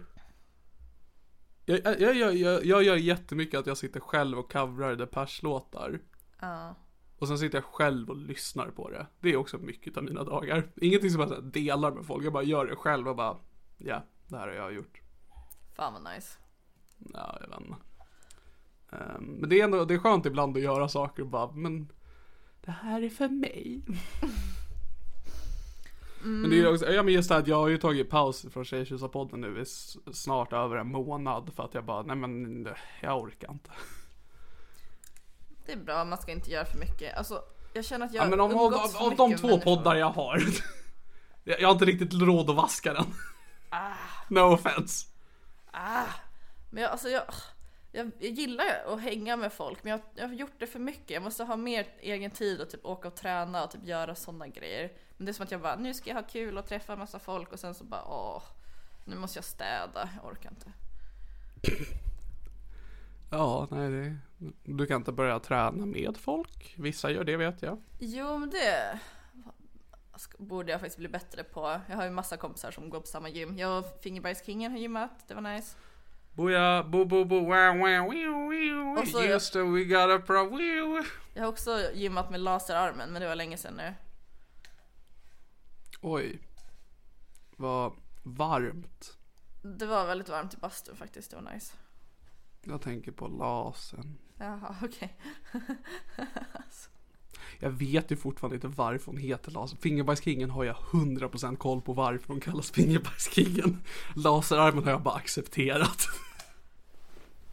[1.64, 6.00] jag, jag, jag, jag, jag gör jättemycket att jag sitter själv och coverar Depeche-låtar.
[6.40, 6.74] Ja.
[7.18, 9.06] Och sen sitter jag själv och lyssnar på det.
[9.20, 10.68] Det är också mycket av mina dagar.
[10.76, 12.24] Ingenting som jag så här delar med folk.
[12.24, 13.36] Jag bara gör det själv och bara,
[13.78, 15.00] ja, det här har jag gjort.
[15.74, 16.38] Fan vad nice.
[16.98, 17.76] Ja, jag vet inte.
[18.90, 21.92] Ehm, men det är ändå, det är skönt ibland att göra saker och bara, men
[22.60, 23.82] det här är för mig.
[26.26, 28.64] Men det är också, ja men just det att jag har ju tagit paus från
[28.64, 29.64] Tjejtjusarpodden nu i
[30.12, 32.68] snart över en månad för att jag bara, nej men
[33.00, 33.70] jag orkar inte.
[35.66, 37.16] Det är bra, man ska inte göra för mycket.
[37.16, 39.76] Alltså, jag känner att jag Ja, men om, av, av, av de två människor.
[39.76, 40.42] poddar jag har.
[41.44, 43.06] jag, jag har inte riktigt råd att vaska den.
[44.28, 45.06] No offense.
[46.70, 47.22] Men jag, alltså jag,
[47.94, 51.10] jag, jag gillar att hänga med folk, men jag, jag har gjort det för mycket.
[51.10, 54.48] Jag måste ha mer egen tid och typ åka och träna och typ göra sådana
[54.48, 54.92] grejer.
[55.16, 57.18] Men det är som att jag bara, nu ska jag ha kul och träffa massa
[57.18, 58.42] folk och sen så bara, åh,
[59.04, 60.08] nu måste jag städa.
[60.16, 60.72] Jag orkar inte.
[63.30, 64.16] Ja, nej det,
[64.64, 66.74] du kan inte börja träna med folk.
[66.78, 67.82] Vissa gör det vet jag.
[67.98, 68.98] Jo, men det
[70.38, 71.80] borde jag faktiskt bli bättre på.
[71.88, 73.58] Jag har ju massa kompisar som går på samma gym.
[73.58, 75.76] Jag och Fingerbergskingen har gymmat, det var nice.
[76.34, 79.04] Boja, bo bo bo, wow wow wow wow.
[79.04, 81.04] Så- Just we got a pro wow.
[81.34, 83.94] Jag har också gymmat med laserarmen, men det var länge sedan nu.
[86.00, 86.38] Oj.
[87.56, 89.16] Vad varmt.
[89.62, 91.76] Det var väldigt varmt i bastun faktiskt, det var nice.
[92.62, 94.18] Jag tänker på lasern.
[94.38, 95.16] Jaha, okej.
[97.58, 99.76] Jag vet ju fortfarande inte varför hon heter laser.
[99.76, 103.82] Fingerbajskingen har jag 100% koll på varför hon kallas Fingerbajskingen.
[104.16, 106.08] Laserarmen har jag bara accepterat.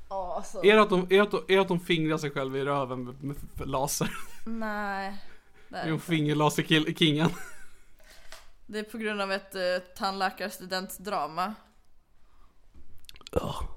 [0.07, 0.65] Alltså.
[0.65, 3.03] Är det att de, är att de, är att de fingrar sig själva i röven
[3.03, 3.15] med,
[3.53, 4.09] med laser?
[4.45, 5.17] Nej.
[5.69, 6.05] Det är, inte.
[6.05, 7.29] fingerlaserkingen.
[8.65, 11.53] det är på grund av ett uh, tandläkarstudentdrama.
[13.31, 13.67] Ja,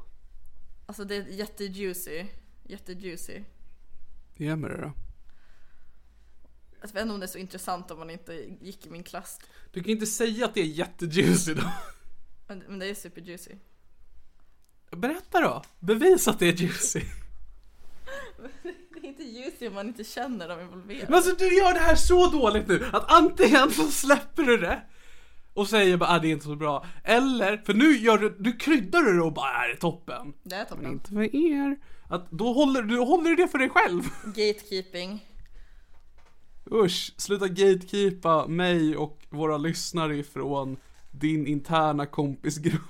[0.87, 2.27] Alltså det är jättejuicy.
[2.63, 3.43] Jättejuicy.
[4.37, 4.93] ge mig det då.
[6.85, 9.39] Jag vet inte om det är så intressant om man inte gick i min klass.
[9.73, 11.63] Du kan inte säga att det är jättejuicy då.
[12.47, 13.51] Men, men det är superjuicy.
[14.91, 15.63] Berätta då.
[15.81, 17.01] Bevisa att det är juicy.
[18.93, 21.05] Det är inte juicy om man inte känner de involverade.
[21.05, 24.83] Men alltså du gör det här så dåligt nu att antingen så släpper du det
[25.55, 26.87] och säger bara att det är inte så bra.
[27.05, 30.33] Eller, för nu gör du, du kryddar du det och bara är det toppen.
[30.43, 30.93] Det är Men toppen.
[30.93, 31.77] inte för er.
[32.09, 34.03] Att då håller du håller det för dig själv.
[34.25, 35.27] Gatekeeping.
[36.73, 40.77] Usch, sluta gatekeepa mig och våra lyssnare ifrån
[41.11, 42.81] din interna kompisgrupp.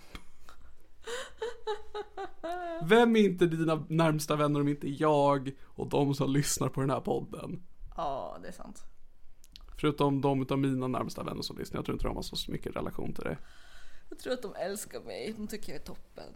[2.85, 6.91] Vem är inte dina närmsta vänner om inte jag och de som lyssnar på den
[6.91, 7.63] här podden?
[7.97, 8.83] Ja, det är sant.
[9.81, 11.79] Förutom de utav mina närmsta vänner som lyssnar.
[11.79, 13.39] Jag tror inte de har så mycket relation till det.
[14.09, 15.35] Jag tror att de älskar mig.
[15.37, 16.33] De tycker jag är toppen.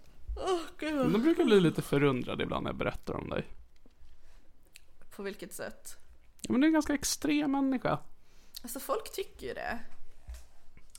[0.81, 3.47] Men de brukar bli lite förundrade ibland när jag berättar om dig.
[5.17, 5.97] På vilket sätt?
[6.41, 7.99] Ja, men du är en ganska extrem människa.
[8.63, 9.79] Alltså folk tycker ju det.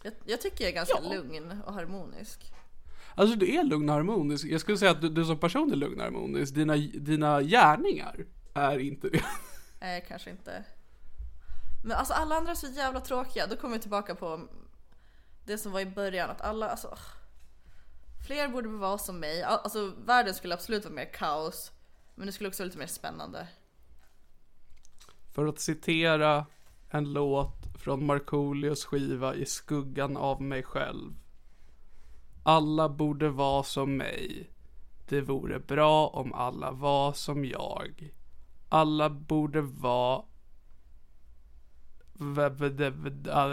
[0.04, 1.10] Jag, jag tycker jag är ganska Ja.
[1.14, 2.54] lugn och harmonisk.
[3.16, 4.46] Alltså du är lugn och harmonisk.
[4.46, 6.56] Jag skulle säga att du, du som person är lugn och harmonisk.
[6.56, 9.24] Dina, dina gärningar är inte det.
[9.80, 10.64] Nej, kanske inte.
[11.84, 13.48] Men alltså alla andra är så jävla tråkiga.
[13.48, 14.48] Då kommer vi tillbaka på
[15.46, 16.98] det som var i början, att alla, alltså
[18.28, 21.72] Fler borde vara som mig, Al- alltså världen skulle absolut vara mer kaos
[22.16, 23.48] Men det skulle också vara lite mer spännande
[25.32, 26.46] För att citera
[26.90, 31.14] en låt från Markoolios skiva I skuggan av mig själv.
[32.44, 34.50] Alla borde vara som mig.
[35.10, 38.14] Det vore bra om alla var som jag.
[38.70, 40.24] Alla borde vara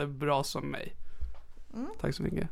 [0.07, 0.97] bra som mig.
[2.01, 2.51] Tack så mycket.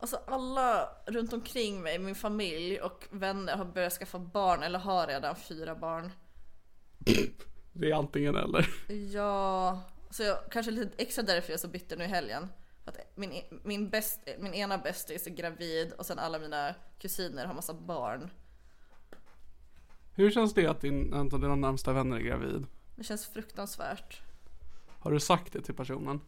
[0.00, 5.06] Alltså alla runt omkring mig, min familj och vänner har börjat skaffa barn eller har
[5.06, 6.12] redan fyra barn
[7.78, 8.68] Det är antingen eller.
[9.12, 12.48] Ja, så jag kanske lite extra därför jag är så bitter nu i helgen.
[12.84, 17.54] Att min, min, bäst, min ena bästis är gravid och sen alla mina kusiner har
[17.54, 18.30] massa barn.
[20.14, 22.66] Hur känns det att din, en av dina närmsta vänner är gravid?
[22.96, 24.20] Det känns fruktansvärt.
[24.98, 26.20] Har du sagt det till personen?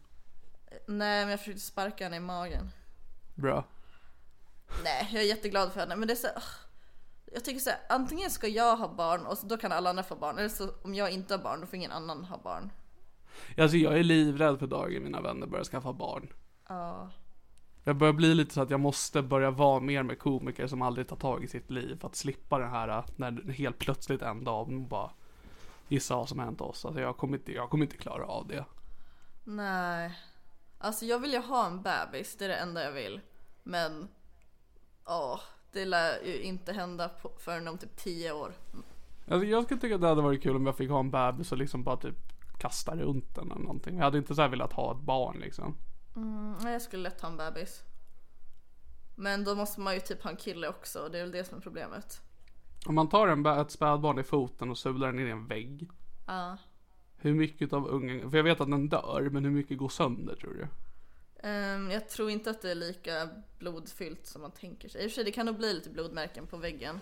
[0.87, 2.71] Nej, men jag försökte sparka henne i magen.
[3.35, 3.65] Bra.
[4.83, 5.95] Nej, jag är jätteglad för henne.
[5.95, 6.27] Men det är så.
[7.33, 10.15] Jag tycker så här, antingen ska jag ha barn och då kan alla andra få
[10.15, 10.37] barn.
[10.37, 12.71] Eller så om jag inte har barn, då får ingen annan ha barn.
[13.57, 16.33] Alltså jag är livrädd för dagen mina vänner börjar skaffa barn.
[16.67, 17.09] Ja.
[17.83, 21.07] Jag börjar bli lite så att jag måste börja vara mer med komiker som aldrig
[21.07, 24.43] tar tag i sitt liv för att slippa den här äh, när helt plötsligt en
[24.43, 25.11] dag bara
[25.87, 26.85] gissa vad som hänt oss.
[26.85, 28.65] Alltså jag kommer inte, jag kommer inte klara av det.
[29.43, 30.19] Nej.
[30.77, 33.21] Alltså jag vill ju ha en bebis, det är det enda jag vill.
[33.63, 34.07] Men,
[35.05, 35.39] åh,
[35.71, 38.53] det lär ju inte hända på, förrän om typ 10 år.
[39.27, 41.51] Alltså jag skulle tycka att det hade varit kul om jag fick ha en bebis
[41.51, 42.15] och liksom bara typ
[42.59, 43.97] kasta runt den eller någonting.
[43.97, 45.75] Jag hade inte så här velat ha ett barn liksom.
[46.15, 47.83] Mm, jag skulle lätt ha en bebis.
[49.15, 51.43] Men då måste man ju typ ha en kille också, och det är väl det
[51.43, 52.21] som är problemet.
[52.85, 55.89] Om man tar en, ett spädbarn i foten och sular den in i en vägg.
[56.27, 56.57] Ja.
[57.15, 60.35] Hur mycket av ungen, för jag vet att den dör, men hur mycket går sönder
[60.35, 60.67] tror du?
[61.43, 63.29] Ehm, jag tror inte att det är lika
[63.59, 65.03] blodfyllt som man tänker sig.
[65.03, 66.99] I och för sig, det kan nog bli lite blodmärken på väggen.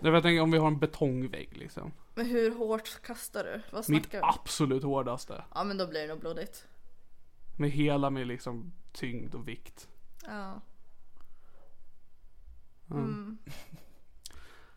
[0.00, 1.92] Jag vet inte om vi har en betongvägg liksom.
[2.14, 3.60] Men hur hårt kastar du?
[3.70, 4.20] Vad Mitt vi?
[4.22, 5.44] absolut hårdaste.
[5.54, 6.66] Ja men då blir det nog blodigt.
[7.58, 9.88] Med hela min liksom tyngd och vikt.
[10.26, 10.60] Ja.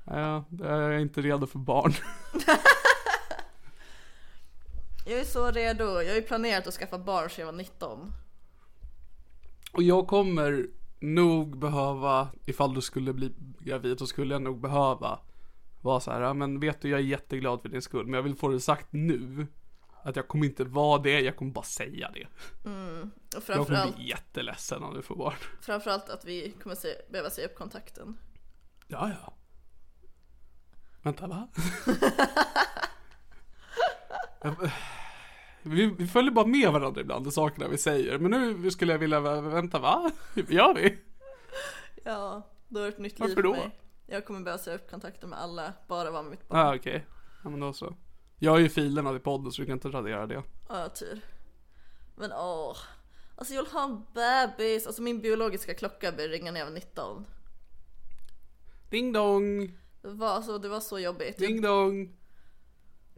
[0.05, 1.93] Ja, jag är inte redo för barn.
[5.05, 5.83] Jag är så redo.
[5.83, 8.13] Jag har ju planerat att skaffa barn sedan jag var 19.
[9.71, 10.67] Och jag kommer
[10.99, 15.19] nog behöva, ifall du skulle bli gravid så skulle jag nog behöva
[15.81, 18.23] vara så här, ja, men vet du jag är jätteglad för din skull men jag
[18.23, 19.47] vill få det sagt nu.
[20.03, 22.27] Att jag kommer inte vara det, jag kommer bara säga det.
[23.37, 25.33] Och Jag kommer bli jätteledsen om du får barn.
[25.61, 28.17] framförallt att vi kommer se, behöva säga upp kontakten.
[28.87, 29.33] Ja, ja.
[31.01, 31.47] Vänta, va?
[35.63, 38.17] Jag- vi, vi följer bara med varandra ibland i sakerna vi säger.
[38.19, 38.31] Men
[38.61, 40.11] nu skulle jag vilja, vänta, va?
[40.35, 40.97] Hur gör vi?
[42.03, 43.51] Ja, då är det ett nytt Varför liv för då?
[43.51, 43.77] mig.
[44.07, 46.59] Jag kommer behöva säga upp kontakten med alla, bara vara med mitt barn.
[46.59, 47.05] Ah, okej.
[47.43, 47.95] Ja, men då så.
[48.39, 50.43] Jag har ju filerna till podden så du kan inte radera det.
[50.69, 51.21] Ja, tur.
[52.15, 52.77] Men åh.
[53.35, 54.87] Alltså jag vill ha en bebis.
[54.87, 57.25] Alltså min biologiska klocka började ringa när jag var 19.
[58.89, 59.67] Ding dong,
[60.01, 61.37] Det var, alltså, det var så jobbigt.
[61.37, 62.15] ding dong.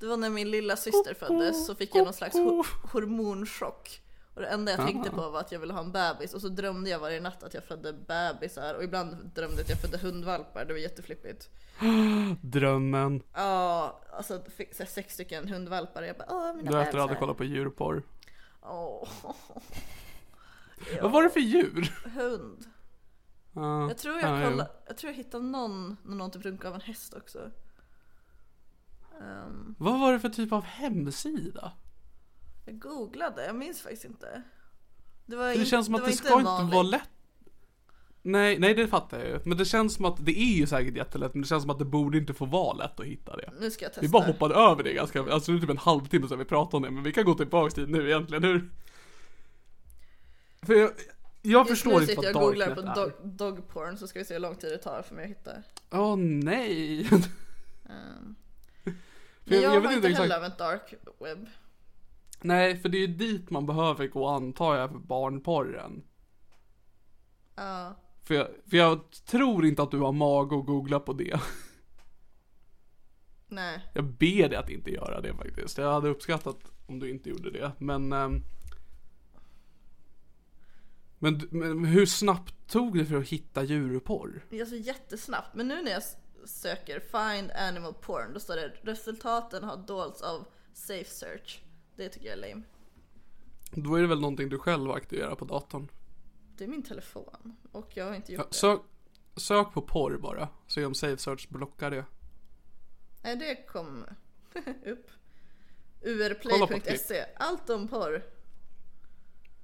[0.04, 4.02] Det var när min lilla syster föddes så fick jag någon slags ho- hormonchock.
[4.36, 6.48] Och det enda jag tänkte på var att jag ville ha en bebis och så
[6.50, 9.98] drömde jag varje natt att jag födde bebisar och ibland drömde jag att jag födde
[9.98, 11.50] hundvalpar, det var jätteflippigt.
[12.42, 13.24] Drömmen.
[13.34, 17.38] Ja, alltså fick så sex stycken hundvalpar jag bara åh mina Du efter hade kollat
[17.38, 18.04] på djurporr.
[18.62, 19.08] Åh,
[21.02, 21.94] Vad var det för djur?
[22.16, 22.66] hund.
[23.54, 24.50] Ja, Jag tror ja, jag jo.
[24.50, 27.52] kollade, jag tror jag hittade någon, när någon typ runkade av en häst också.
[29.22, 31.72] Ehm, Vad var det för typ av hemsida?
[32.66, 34.42] jag googlade, jag minns faktiskt inte.
[35.26, 36.74] Det, var det in- känns som att var det inte ska inte vanligt.
[36.74, 37.10] vara lätt.
[38.22, 39.40] Nej, nej det fattar jag ju.
[39.46, 41.80] Men det känns som att det är ju säkert jättelätt men det känns som att
[41.80, 43.52] det borde inte få vara lätt att hitta det.
[43.60, 44.02] Nu ska jag testa.
[44.02, 46.78] Vi bara hoppade över det ganska, alltså det är typ en halvtimme sedan vi pratade
[46.78, 48.70] om det men vi kan gå tillbaks dit nu egentligen hur?
[50.62, 50.92] För jag,
[51.42, 53.02] jag förstår inte vad jag och googlar på Darknet är.
[53.22, 55.30] dog, dog porn så ska vi se hur lång tid det tar för mig att
[55.32, 55.52] hitta.
[55.92, 57.10] Åh nej.
[57.10, 58.36] Um,
[59.46, 61.48] För jag, jag- jag vet har inte exakt- heller använt dark web.
[62.42, 66.04] nej, för det är ju dit man behöver gå antar jag för barnporren.
[67.56, 71.40] Ja, För jag, för jag tror inte att du har mag att googla på det.
[73.48, 73.80] nej.
[73.94, 75.78] Jag ber dig att inte göra det faktiskt.
[75.78, 77.72] Jag hade uppskattat om du inte gjorde det.
[77.78, 78.42] Men, ehm,
[81.20, 84.46] men, men hur snabbt tog det för att hitta djurporr?
[84.52, 85.56] Alltså jättesnabbt.
[85.56, 86.04] Men nu när jag
[86.48, 91.62] söker find animal porn då står det resultaten har dolts av safe search.
[91.96, 92.62] Det tycker jag är lame.
[93.72, 95.88] Då är det väl någonting du själv aktiverar på datorn.
[96.58, 98.56] Det är min telefon och jag har inte gjort Ja, det.
[98.56, 98.80] sök,
[99.36, 100.50] sök på porr bara.
[100.68, 102.06] Se om Safe Search blockar det.
[103.22, 104.06] Nej, det kom
[104.86, 105.08] upp.
[106.02, 107.26] Urplay.se.
[107.36, 108.24] Allt om porr.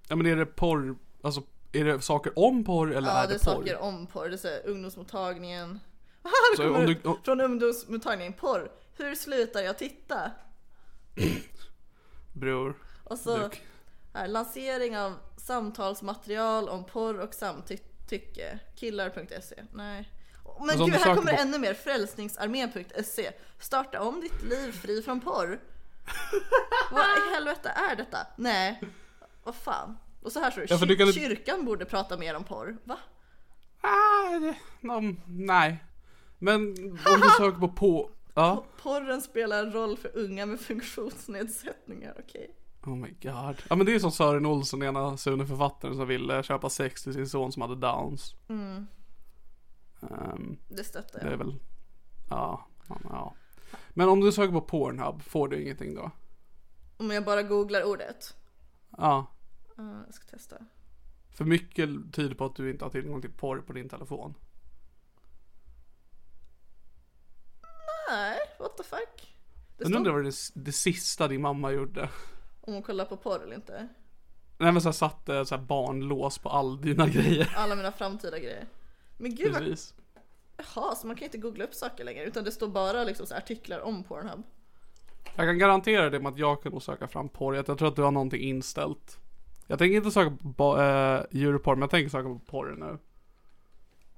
[0.07, 3.33] Ja men är det porr, alltså är det saker om porr eller Ja, är det
[3.33, 3.61] det, är porr?
[3.61, 4.29] saker om porr.
[4.29, 5.79] Det är så här, ungdomsmottagningen.
[6.51, 8.33] Det Så kommer om du- från ungdomsmottagningen.
[8.33, 8.71] Porr.
[8.97, 10.31] Hur slutar jag titta?
[12.33, 12.75] Bror.
[13.03, 13.49] Och så
[14.13, 18.59] här, lansering av samtalsmaterial om porr och samtycke.
[18.75, 19.63] Killar.se.
[19.73, 20.09] Nej.
[20.59, 21.73] Men om gud, här kommer på- ännu mer.
[21.73, 23.31] Frälsningsarmén.se.
[23.59, 25.59] Starta om ditt liv fri från porr.
[26.91, 28.17] Vad i helvete är detta?
[28.37, 28.81] Nej.
[29.43, 29.97] Vad fan.
[30.23, 30.67] Och så här står det.
[30.69, 32.77] Ja, "Kyr- kan- Kyrkan borde prata mer om porr.
[32.83, 32.97] Va?
[33.81, 35.83] Ah, det, no, nej.
[36.39, 38.09] Men om du söker på på...
[38.33, 38.65] Ja.
[38.81, 42.15] Porren spelar en roll för unga med funktionsnedsättningar.
[42.19, 42.55] Okej.
[42.85, 43.61] Oh my god.
[43.69, 47.27] Ja men det är som Sören Olsson, ena Sune-författaren som ville köpa sex till sin
[47.29, 48.35] son som hade downs.
[48.49, 48.87] Mm.
[50.01, 51.37] Ehm, Det stöttar det är jag.
[51.37, 51.59] väl,
[52.29, 53.33] ja, ja, ja.
[53.89, 56.11] Men om du söker på Pornhub, får du ingenting då?
[56.97, 58.35] Om jag bara googlar ordet.
[58.97, 59.25] Ja.
[59.79, 60.55] Uh, jag ska testa.
[61.31, 64.33] För mycket tyder på att du inte har tillgång till porr på din telefon.
[68.11, 69.35] Nej, what the fuck?
[69.77, 72.09] Det Jag står undrar vad det, det sista din mamma gjorde.
[72.61, 73.87] om hon kollar på porr eller inte.
[74.57, 77.53] Nej men så här, satte så här barnlås på all dina grejer.
[77.57, 78.65] Alla mina framtida grejer.
[79.17, 79.61] Men gud vad...
[79.61, 79.93] Precis.
[80.57, 83.35] Jaha, så man kan inte googla upp saker längre utan det står bara liksom så
[83.35, 84.43] artiklar om Pornhub.
[85.35, 87.55] Jag kan garantera det med att jag kan nog söka fram porr.
[87.55, 89.17] Jag tror att du har någonting inställt.
[89.67, 92.97] Jag tänker inte söka på äh, djurporr, men jag tänker söka på porr nu.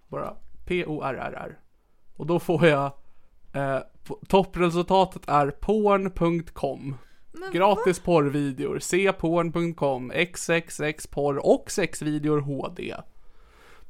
[0.08, 0.36] Bara
[0.66, 1.60] P-O-R-R-R.
[2.16, 2.92] Och då får jag
[3.54, 3.80] eh,
[4.28, 6.96] toppresultatet är porn.com.
[7.54, 8.80] Gratis porrvideor,
[9.12, 12.94] cporn.com, xxxporr och sexvideor HD.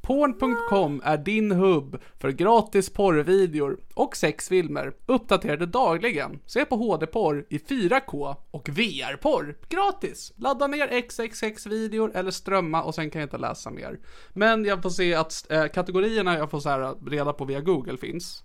[0.01, 6.39] Porn.com är din hubb för gratis porrvideor och sexfilmer uppdaterade dagligen.
[6.45, 10.34] Se på HD-porr i 4K och VR-porr gratis.
[10.36, 13.99] Ladda ner XXX-videor eller strömma och sen kan jag inte läsa mer.
[14.30, 17.97] Men jag får se att eh, kategorierna jag får så här reda på via Google
[17.97, 18.43] finns.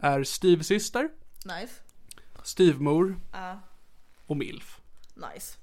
[0.00, 1.08] Är styvsyster,
[1.44, 1.74] Nice.
[2.42, 3.60] styvmor Ja,
[4.26, 4.80] och milf.
[5.14, 5.58] nice.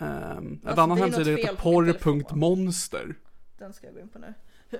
[0.00, 3.14] Um, en Alltså, annan hemsida heter porr.monster.
[3.58, 4.34] Den ska jag gå in på nu.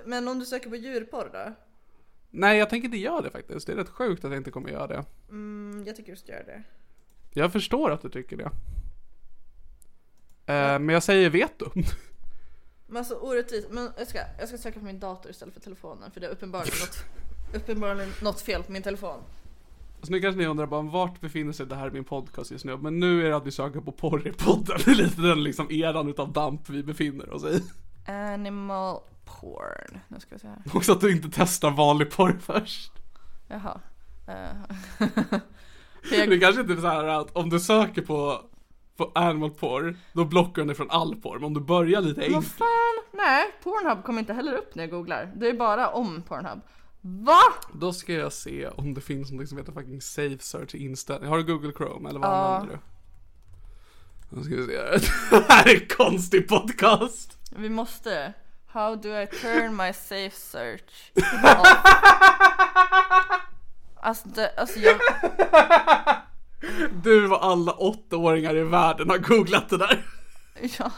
[0.05, 1.53] Men om du söker på djurporr då?
[2.29, 3.67] Nej, jag tänker inte göra det faktiskt.
[3.67, 5.05] Det är rätt sjukt att jag inte kommer göra det.
[5.29, 6.63] Mm, jag tycker du ska göra det.
[7.33, 8.43] Jag förstår att du tycker det.
[10.53, 11.71] Eh, Men jag säger veto.
[12.87, 13.67] Men alltså orättvist.
[13.71, 16.31] Men jag ska, jag ska söka på min dator istället för telefonen för det är
[16.31, 17.05] uppenbarligen något,
[17.53, 19.19] uppenbarligen något fel på min telefon.
[20.01, 22.65] Så nu kanske ni undrar bara vart befinner sig det här i min podcast just
[22.65, 22.77] nu?
[22.77, 24.77] Men nu är det att vi söker på porr i podden.
[24.85, 27.63] Det är lite den liksom eran utav damp vi befinner oss i.
[28.11, 29.99] Animal porn.
[30.07, 30.57] Nu ska vi se här.
[30.73, 32.91] Också att du inte testar vanlig porr först.
[33.47, 33.79] Jaha.
[34.27, 35.07] Eh,
[36.09, 38.41] Det kanske inte är så här att om du söker på,
[38.97, 41.35] på animal porr, då blockar den dig från all porr.
[41.35, 42.47] Men om du börjar lite Vad enkelt.
[42.53, 42.67] fan?
[43.11, 45.31] Nej, Pornhub kommer inte heller upp när jag googlar.
[45.35, 46.59] Det är bara om Pornhub.
[47.01, 47.39] Va?
[47.73, 51.29] Då ska jag se om det finns något som heter fucking safe search inställning.
[51.29, 52.33] Har du Google Chrome eller vad Ja.
[52.55, 52.79] använder du?
[54.37, 54.71] Nu ska vi se.
[55.37, 57.37] Det här är en konstig podcast.
[57.55, 58.33] Vi måste.
[58.67, 61.11] How do I turn my safe search?
[64.01, 64.97] alltså, det, alltså jag,
[67.03, 70.05] Du och alla åttaåringar i världen har googlat det där.
[70.77, 70.91] ja.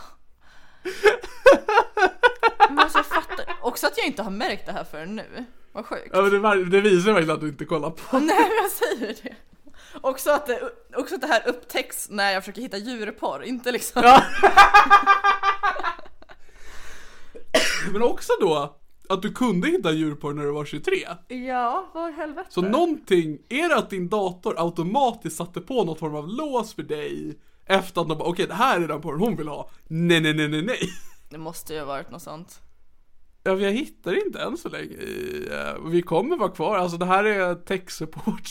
[2.69, 5.45] Men alltså jag fattar också att jag inte har märkt det här förrän nu.
[5.71, 6.09] Vad sjukt.
[6.13, 8.19] Ja, men det, det visar verkligen att du inte kollar på.
[8.19, 9.35] Nej jag säger det.
[10.01, 14.01] Också att det, också att det här upptäcks när jag försöker hitta djurporr, inte liksom.
[17.91, 18.77] Men också då
[19.09, 20.97] att du kunde hitta djurporr när du var 23.
[21.27, 22.47] Ja, vad helvete.
[22.51, 26.83] Så någonting, är det att din dator automatiskt satte på något form av lås för
[26.83, 29.69] dig efter att de bara okej det här är den porren hon vill ha.
[29.87, 30.79] Nej nej nej nej nej.
[31.29, 32.61] Det måste ju ha varit något sånt.
[33.43, 34.93] Ja, jag hittar inte än så länge.
[34.95, 38.49] i, eh, Vi kommer vara kvar, alltså det här är tech support.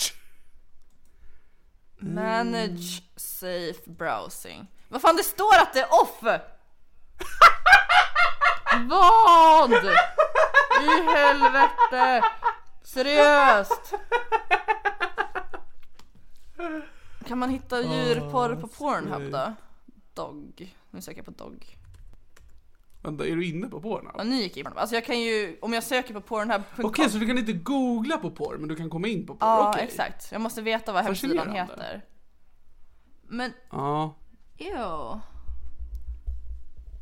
[1.98, 4.66] Manage safe browsing.
[4.88, 6.20] Vad fan det står att det är off!
[8.88, 9.72] Vad?
[10.82, 12.22] I helvete!
[12.82, 13.94] Seriöst!
[17.26, 19.54] Kan man hitta djurporr på Pornhub då?
[20.14, 20.74] Dog.
[20.90, 21.76] Nu söker jag på dog.
[23.02, 24.04] Vänta, är du inne på porren?
[24.04, 26.20] Ja, Okej, nu gick jag in på Alltså jag kan ju, om jag söker på
[26.20, 29.48] pornhub.com så du kan inte googla på porr, men du kan komma in på porr?
[29.48, 29.84] Ja, Okej.
[29.84, 30.32] exakt.
[30.32, 32.04] Jag måste veta vad hemsidan heter.
[33.22, 34.14] Men, Ja.
[34.58, 35.20] ew.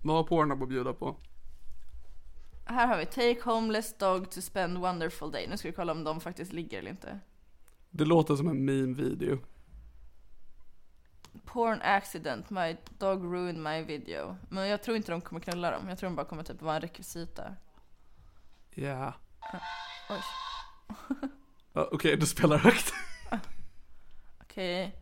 [0.05, 1.17] Vad har Pornhub att bjuda på?
[2.65, 5.47] Här har vi Take homeless dog to spend wonderful day.
[5.51, 7.21] Nu ska vi kolla om de faktiskt ligger eller inte.
[7.91, 9.39] Det låter som en meme-video.
[11.45, 14.37] Porn accident, my dog ruined my video.
[14.49, 15.89] Men jag tror inte de kommer knulla dem.
[15.89, 17.55] Jag tror de bara kommer typ vara en rekvisita.
[18.75, 19.13] Ja.
[20.11, 20.23] Oj.
[21.73, 22.93] Ja, Okej, du spelar högt.
[24.43, 25.01] Okej.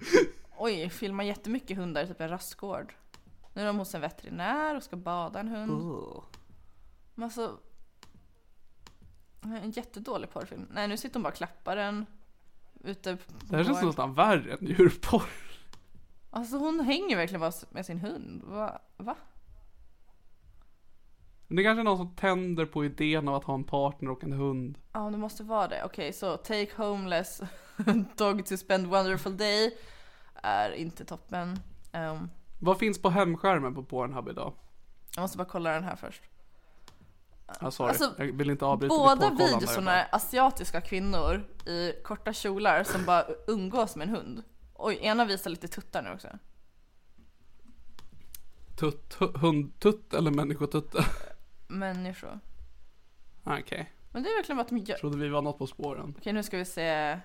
[0.56, 2.94] Oj, filmar jättemycket hundar i typ en rastgård.
[3.52, 5.82] Nu är de hos en veterinär och ska bada en hund.
[7.14, 7.58] Men alltså...
[9.42, 10.66] En jättedålig porrfilm.
[10.70, 12.06] Nej, nu sitter hon bara och klappar den.
[12.84, 15.22] Ute på Det här känns nästan värre än djurporr.
[16.36, 18.42] Alltså hon hänger verkligen bara med sin hund.
[18.44, 18.80] Va?
[18.96, 19.16] Va?
[21.48, 24.24] Det är kanske är någon som tänder på idén av att ha en partner och
[24.24, 24.78] en hund.
[24.92, 25.84] Ja, det måste vara det.
[25.84, 27.40] Okej, så Take Homeless
[28.16, 29.78] Dog to Spend Wonderful Day
[30.34, 31.58] är inte toppen.
[31.92, 32.30] Ehm,
[32.60, 34.52] Vad finns på hemskärmen på Pornhub idag?
[35.14, 36.22] jag måste bara kolla den här först.
[37.46, 42.84] Ah, sorry, Alltså, jag vill inte avbryta Båda videorna är asiatiska kvinnor i korta kjolar
[42.84, 44.42] som bara umgås med en hund.
[44.78, 46.28] Oj, ena visar lite tuttar nu också.
[48.76, 51.04] Tutt, hu- hundtutt eller människotutte?
[51.68, 52.40] Människor.
[53.44, 54.96] Okej, Men det är verkligen att de gör...
[54.96, 56.14] trodde vi var något på spåren.
[56.18, 57.20] Okej, nu ska vi se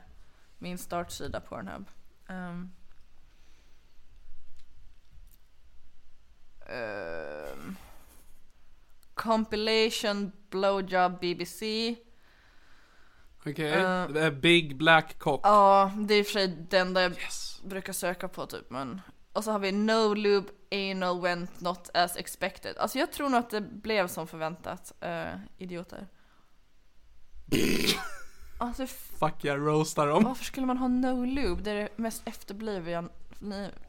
[0.58, 1.86] min startsida på Pornhub.
[2.30, 2.72] Um,
[6.70, 7.76] um,
[9.14, 11.62] compilation blowjob BBC.
[13.46, 14.08] Okej, Eh.
[14.08, 15.42] det är Big Black Cock.
[15.44, 17.62] Ja, det är i och för sig det enda jag Yes.
[17.64, 19.02] brukar söka på typ men.
[19.34, 22.78] Och så har vi No Lube Anal Went Not As Expected.
[22.78, 24.94] Alltså jag tror nog att det blev som förväntat.
[25.06, 26.08] Uh, idioter.
[28.58, 28.88] alltså
[29.20, 30.24] Fuck jag roastar dem.
[30.24, 31.62] varför skulle man ha No Lube?
[31.64, 33.10] Det är det mest efterblivna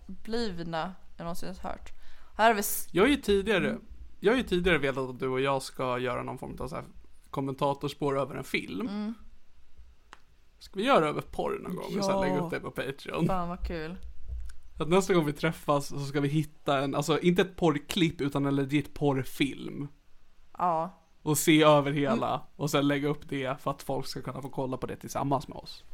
[0.07, 1.91] blivna jag någonsin hört.
[2.37, 3.79] Här har vi Jag har ju tidigare,
[4.21, 6.75] jag har ju tidigare vetat att du och jag ska göra någon form av så
[6.75, 6.85] här
[7.31, 9.15] kommentatorspår över en film.
[10.63, 12.21] Ska vi göra över porr någon gång och sen Ja.
[12.21, 13.27] lägga upp det på Patreon?
[13.27, 13.97] Fan vad kul.
[14.79, 18.47] Att nästa gång vi träffas så ska vi hitta en, alltså inte ett porrklipp utan
[18.47, 19.89] en legit porrfilm.
[20.59, 20.99] Ja.
[21.23, 24.49] Och se över hela och sen lägga upp det för att folk ska kunna få
[24.49, 25.85] kolla på det tillsammans med oss.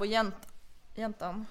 [0.00, 0.48] Och jänt,
[0.94, 1.46] jäntan.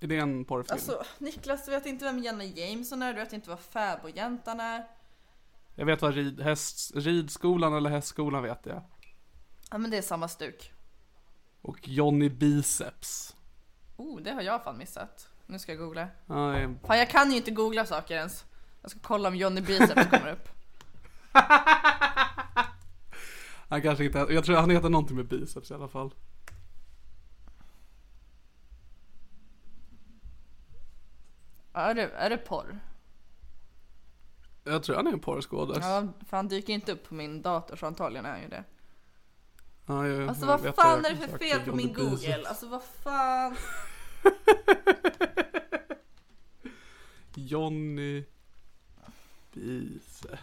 [0.00, 0.72] Är det en porrfilm?
[0.74, 4.10] Alltså Niklas du vet inte vem Jenna Jameson är, du vet inte vad Fab och
[4.10, 4.86] jäntan är.
[5.74, 8.82] Jag vet vad rid, häst, ridskolan eller hästskolan vet jag.
[9.70, 10.72] Ja men det är samma stuk.
[11.68, 13.36] Och Johnny Biceps.
[13.96, 15.28] Oh, det har jag fan missat.
[15.46, 16.08] Nu ska jag googla.
[16.26, 18.44] Ja, Fan jag kan ju inte googla saker ens.
[18.82, 20.48] Jag ska kolla om Johnny Biceps kommer upp.
[23.68, 26.14] han kanske inte, jag tror han heter någonting med biceps i alla fall.
[31.72, 32.80] Är det, är det porr?
[34.64, 35.78] Jag tror han är en porrskådis.
[35.80, 38.64] Ja, för han dyker inte upp på min dator så antagligen är han ju det.
[39.88, 42.10] Ja, jag, Alltså jag vad vet fan vad är det för fel på min Google?
[42.10, 42.46] Biceps.
[42.46, 43.56] Alltså vad fan?
[47.34, 48.24] Johnny
[49.52, 50.42] Biceps.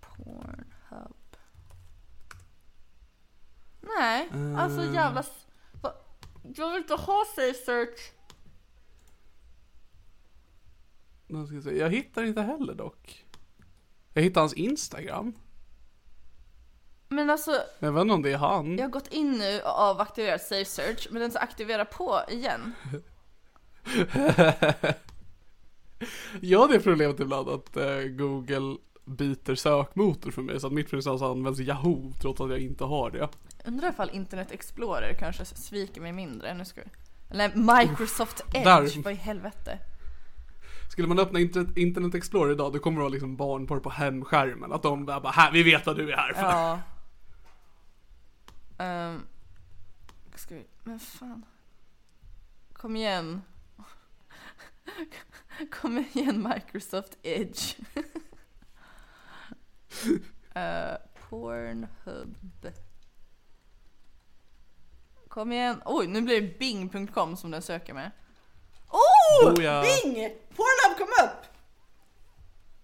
[0.00, 1.16] Pornhub.
[3.80, 5.20] Nej, alltså jävla...
[5.20, 5.46] s-
[5.82, 5.94] va-
[6.54, 8.12] Jag vill inte ha safe search.
[11.76, 13.26] Jag hittar inte heller dock.
[14.12, 15.34] Jag hittar hans Instagram.
[17.12, 18.76] Men alltså, Jag vet inte om det är han.
[18.76, 22.72] jag har gått in nu och avaktiverat safe search, men den ska aktivera på igen.
[26.40, 30.90] Jag har det problemet ibland att eh, Google byter sökmotor för mig så att mitt
[30.90, 33.28] förstås används Yahoo trots att jag inte har det.
[33.64, 36.54] Undrar ifall Internet Explorer kanske sviker mig mindre.
[36.54, 36.90] Nu ska vi...
[37.30, 39.02] Eller Microsoft Edge, Där.
[39.02, 39.78] vad i helvete?
[40.90, 44.72] Skulle man öppna internet, internet Explorer idag då kommer det vara liksom barnporr på hemskärmen.
[44.72, 46.42] Att de bara här, vi vet vad du är här för.
[46.42, 46.80] Ja.
[48.82, 49.26] Um,
[50.34, 50.66] ska vi...
[50.84, 51.44] Men fan.
[52.72, 53.42] Kom igen.
[55.70, 57.76] Kom igen Microsoft Edge.
[60.56, 60.96] uh,
[61.28, 62.36] Pornhub.
[65.28, 65.82] Kom igen.
[65.84, 68.10] Oj, nu blir det bing.com som den söker med.
[68.88, 69.52] Oh!
[69.52, 69.82] Oh, ja.
[69.82, 70.14] Bing!
[70.48, 71.46] Pornhub kom upp!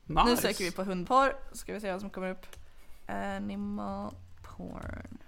[0.04, 0.24] Nice.
[0.24, 2.46] Nu söker vi på hundporr, ska vi se vad som kommer upp.
[3.06, 5.18] Animal porn.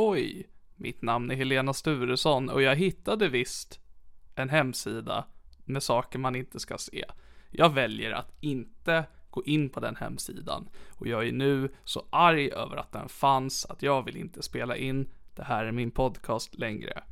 [0.00, 0.46] Oj,
[0.76, 3.80] mitt namn är Helena Sturesson och jag hittade visst
[4.34, 5.24] en hemsida
[5.64, 7.04] med saker man inte ska se.
[7.50, 12.50] Jag väljer att inte gå in på den hemsidan och jag är nu så arg
[12.50, 16.54] över att den fanns att jag vill inte spela in det här är min podcast
[16.54, 17.02] längre.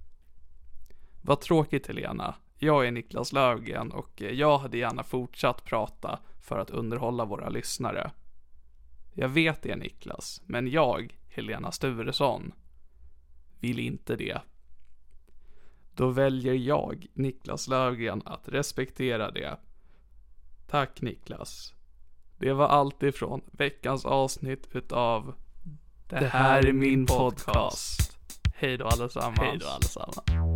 [1.23, 2.35] Vad tråkigt Helena.
[2.59, 8.11] Jag är Niklas Löfgren och jag hade gärna fortsatt prata för att underhålla våra lyssnare.
[9.15, 12.53] Jag vet det Niklas, men jag, Helena Sturesson,
[13.61, 14.41] vill inte det.
[15.95, 19.57] Då väljer jag, Niklas Löfgren, att respektera det.
[20.67, 21.75] Tack Niklas.
[22.39, 25.35] Det var allt ifrån veckans avsnitt utav
[26.09, 28.19] Det här är min podcast.
[28.55, 29.39] Hej då allesammans.
[29.39, 30.56] Hej då allesammans.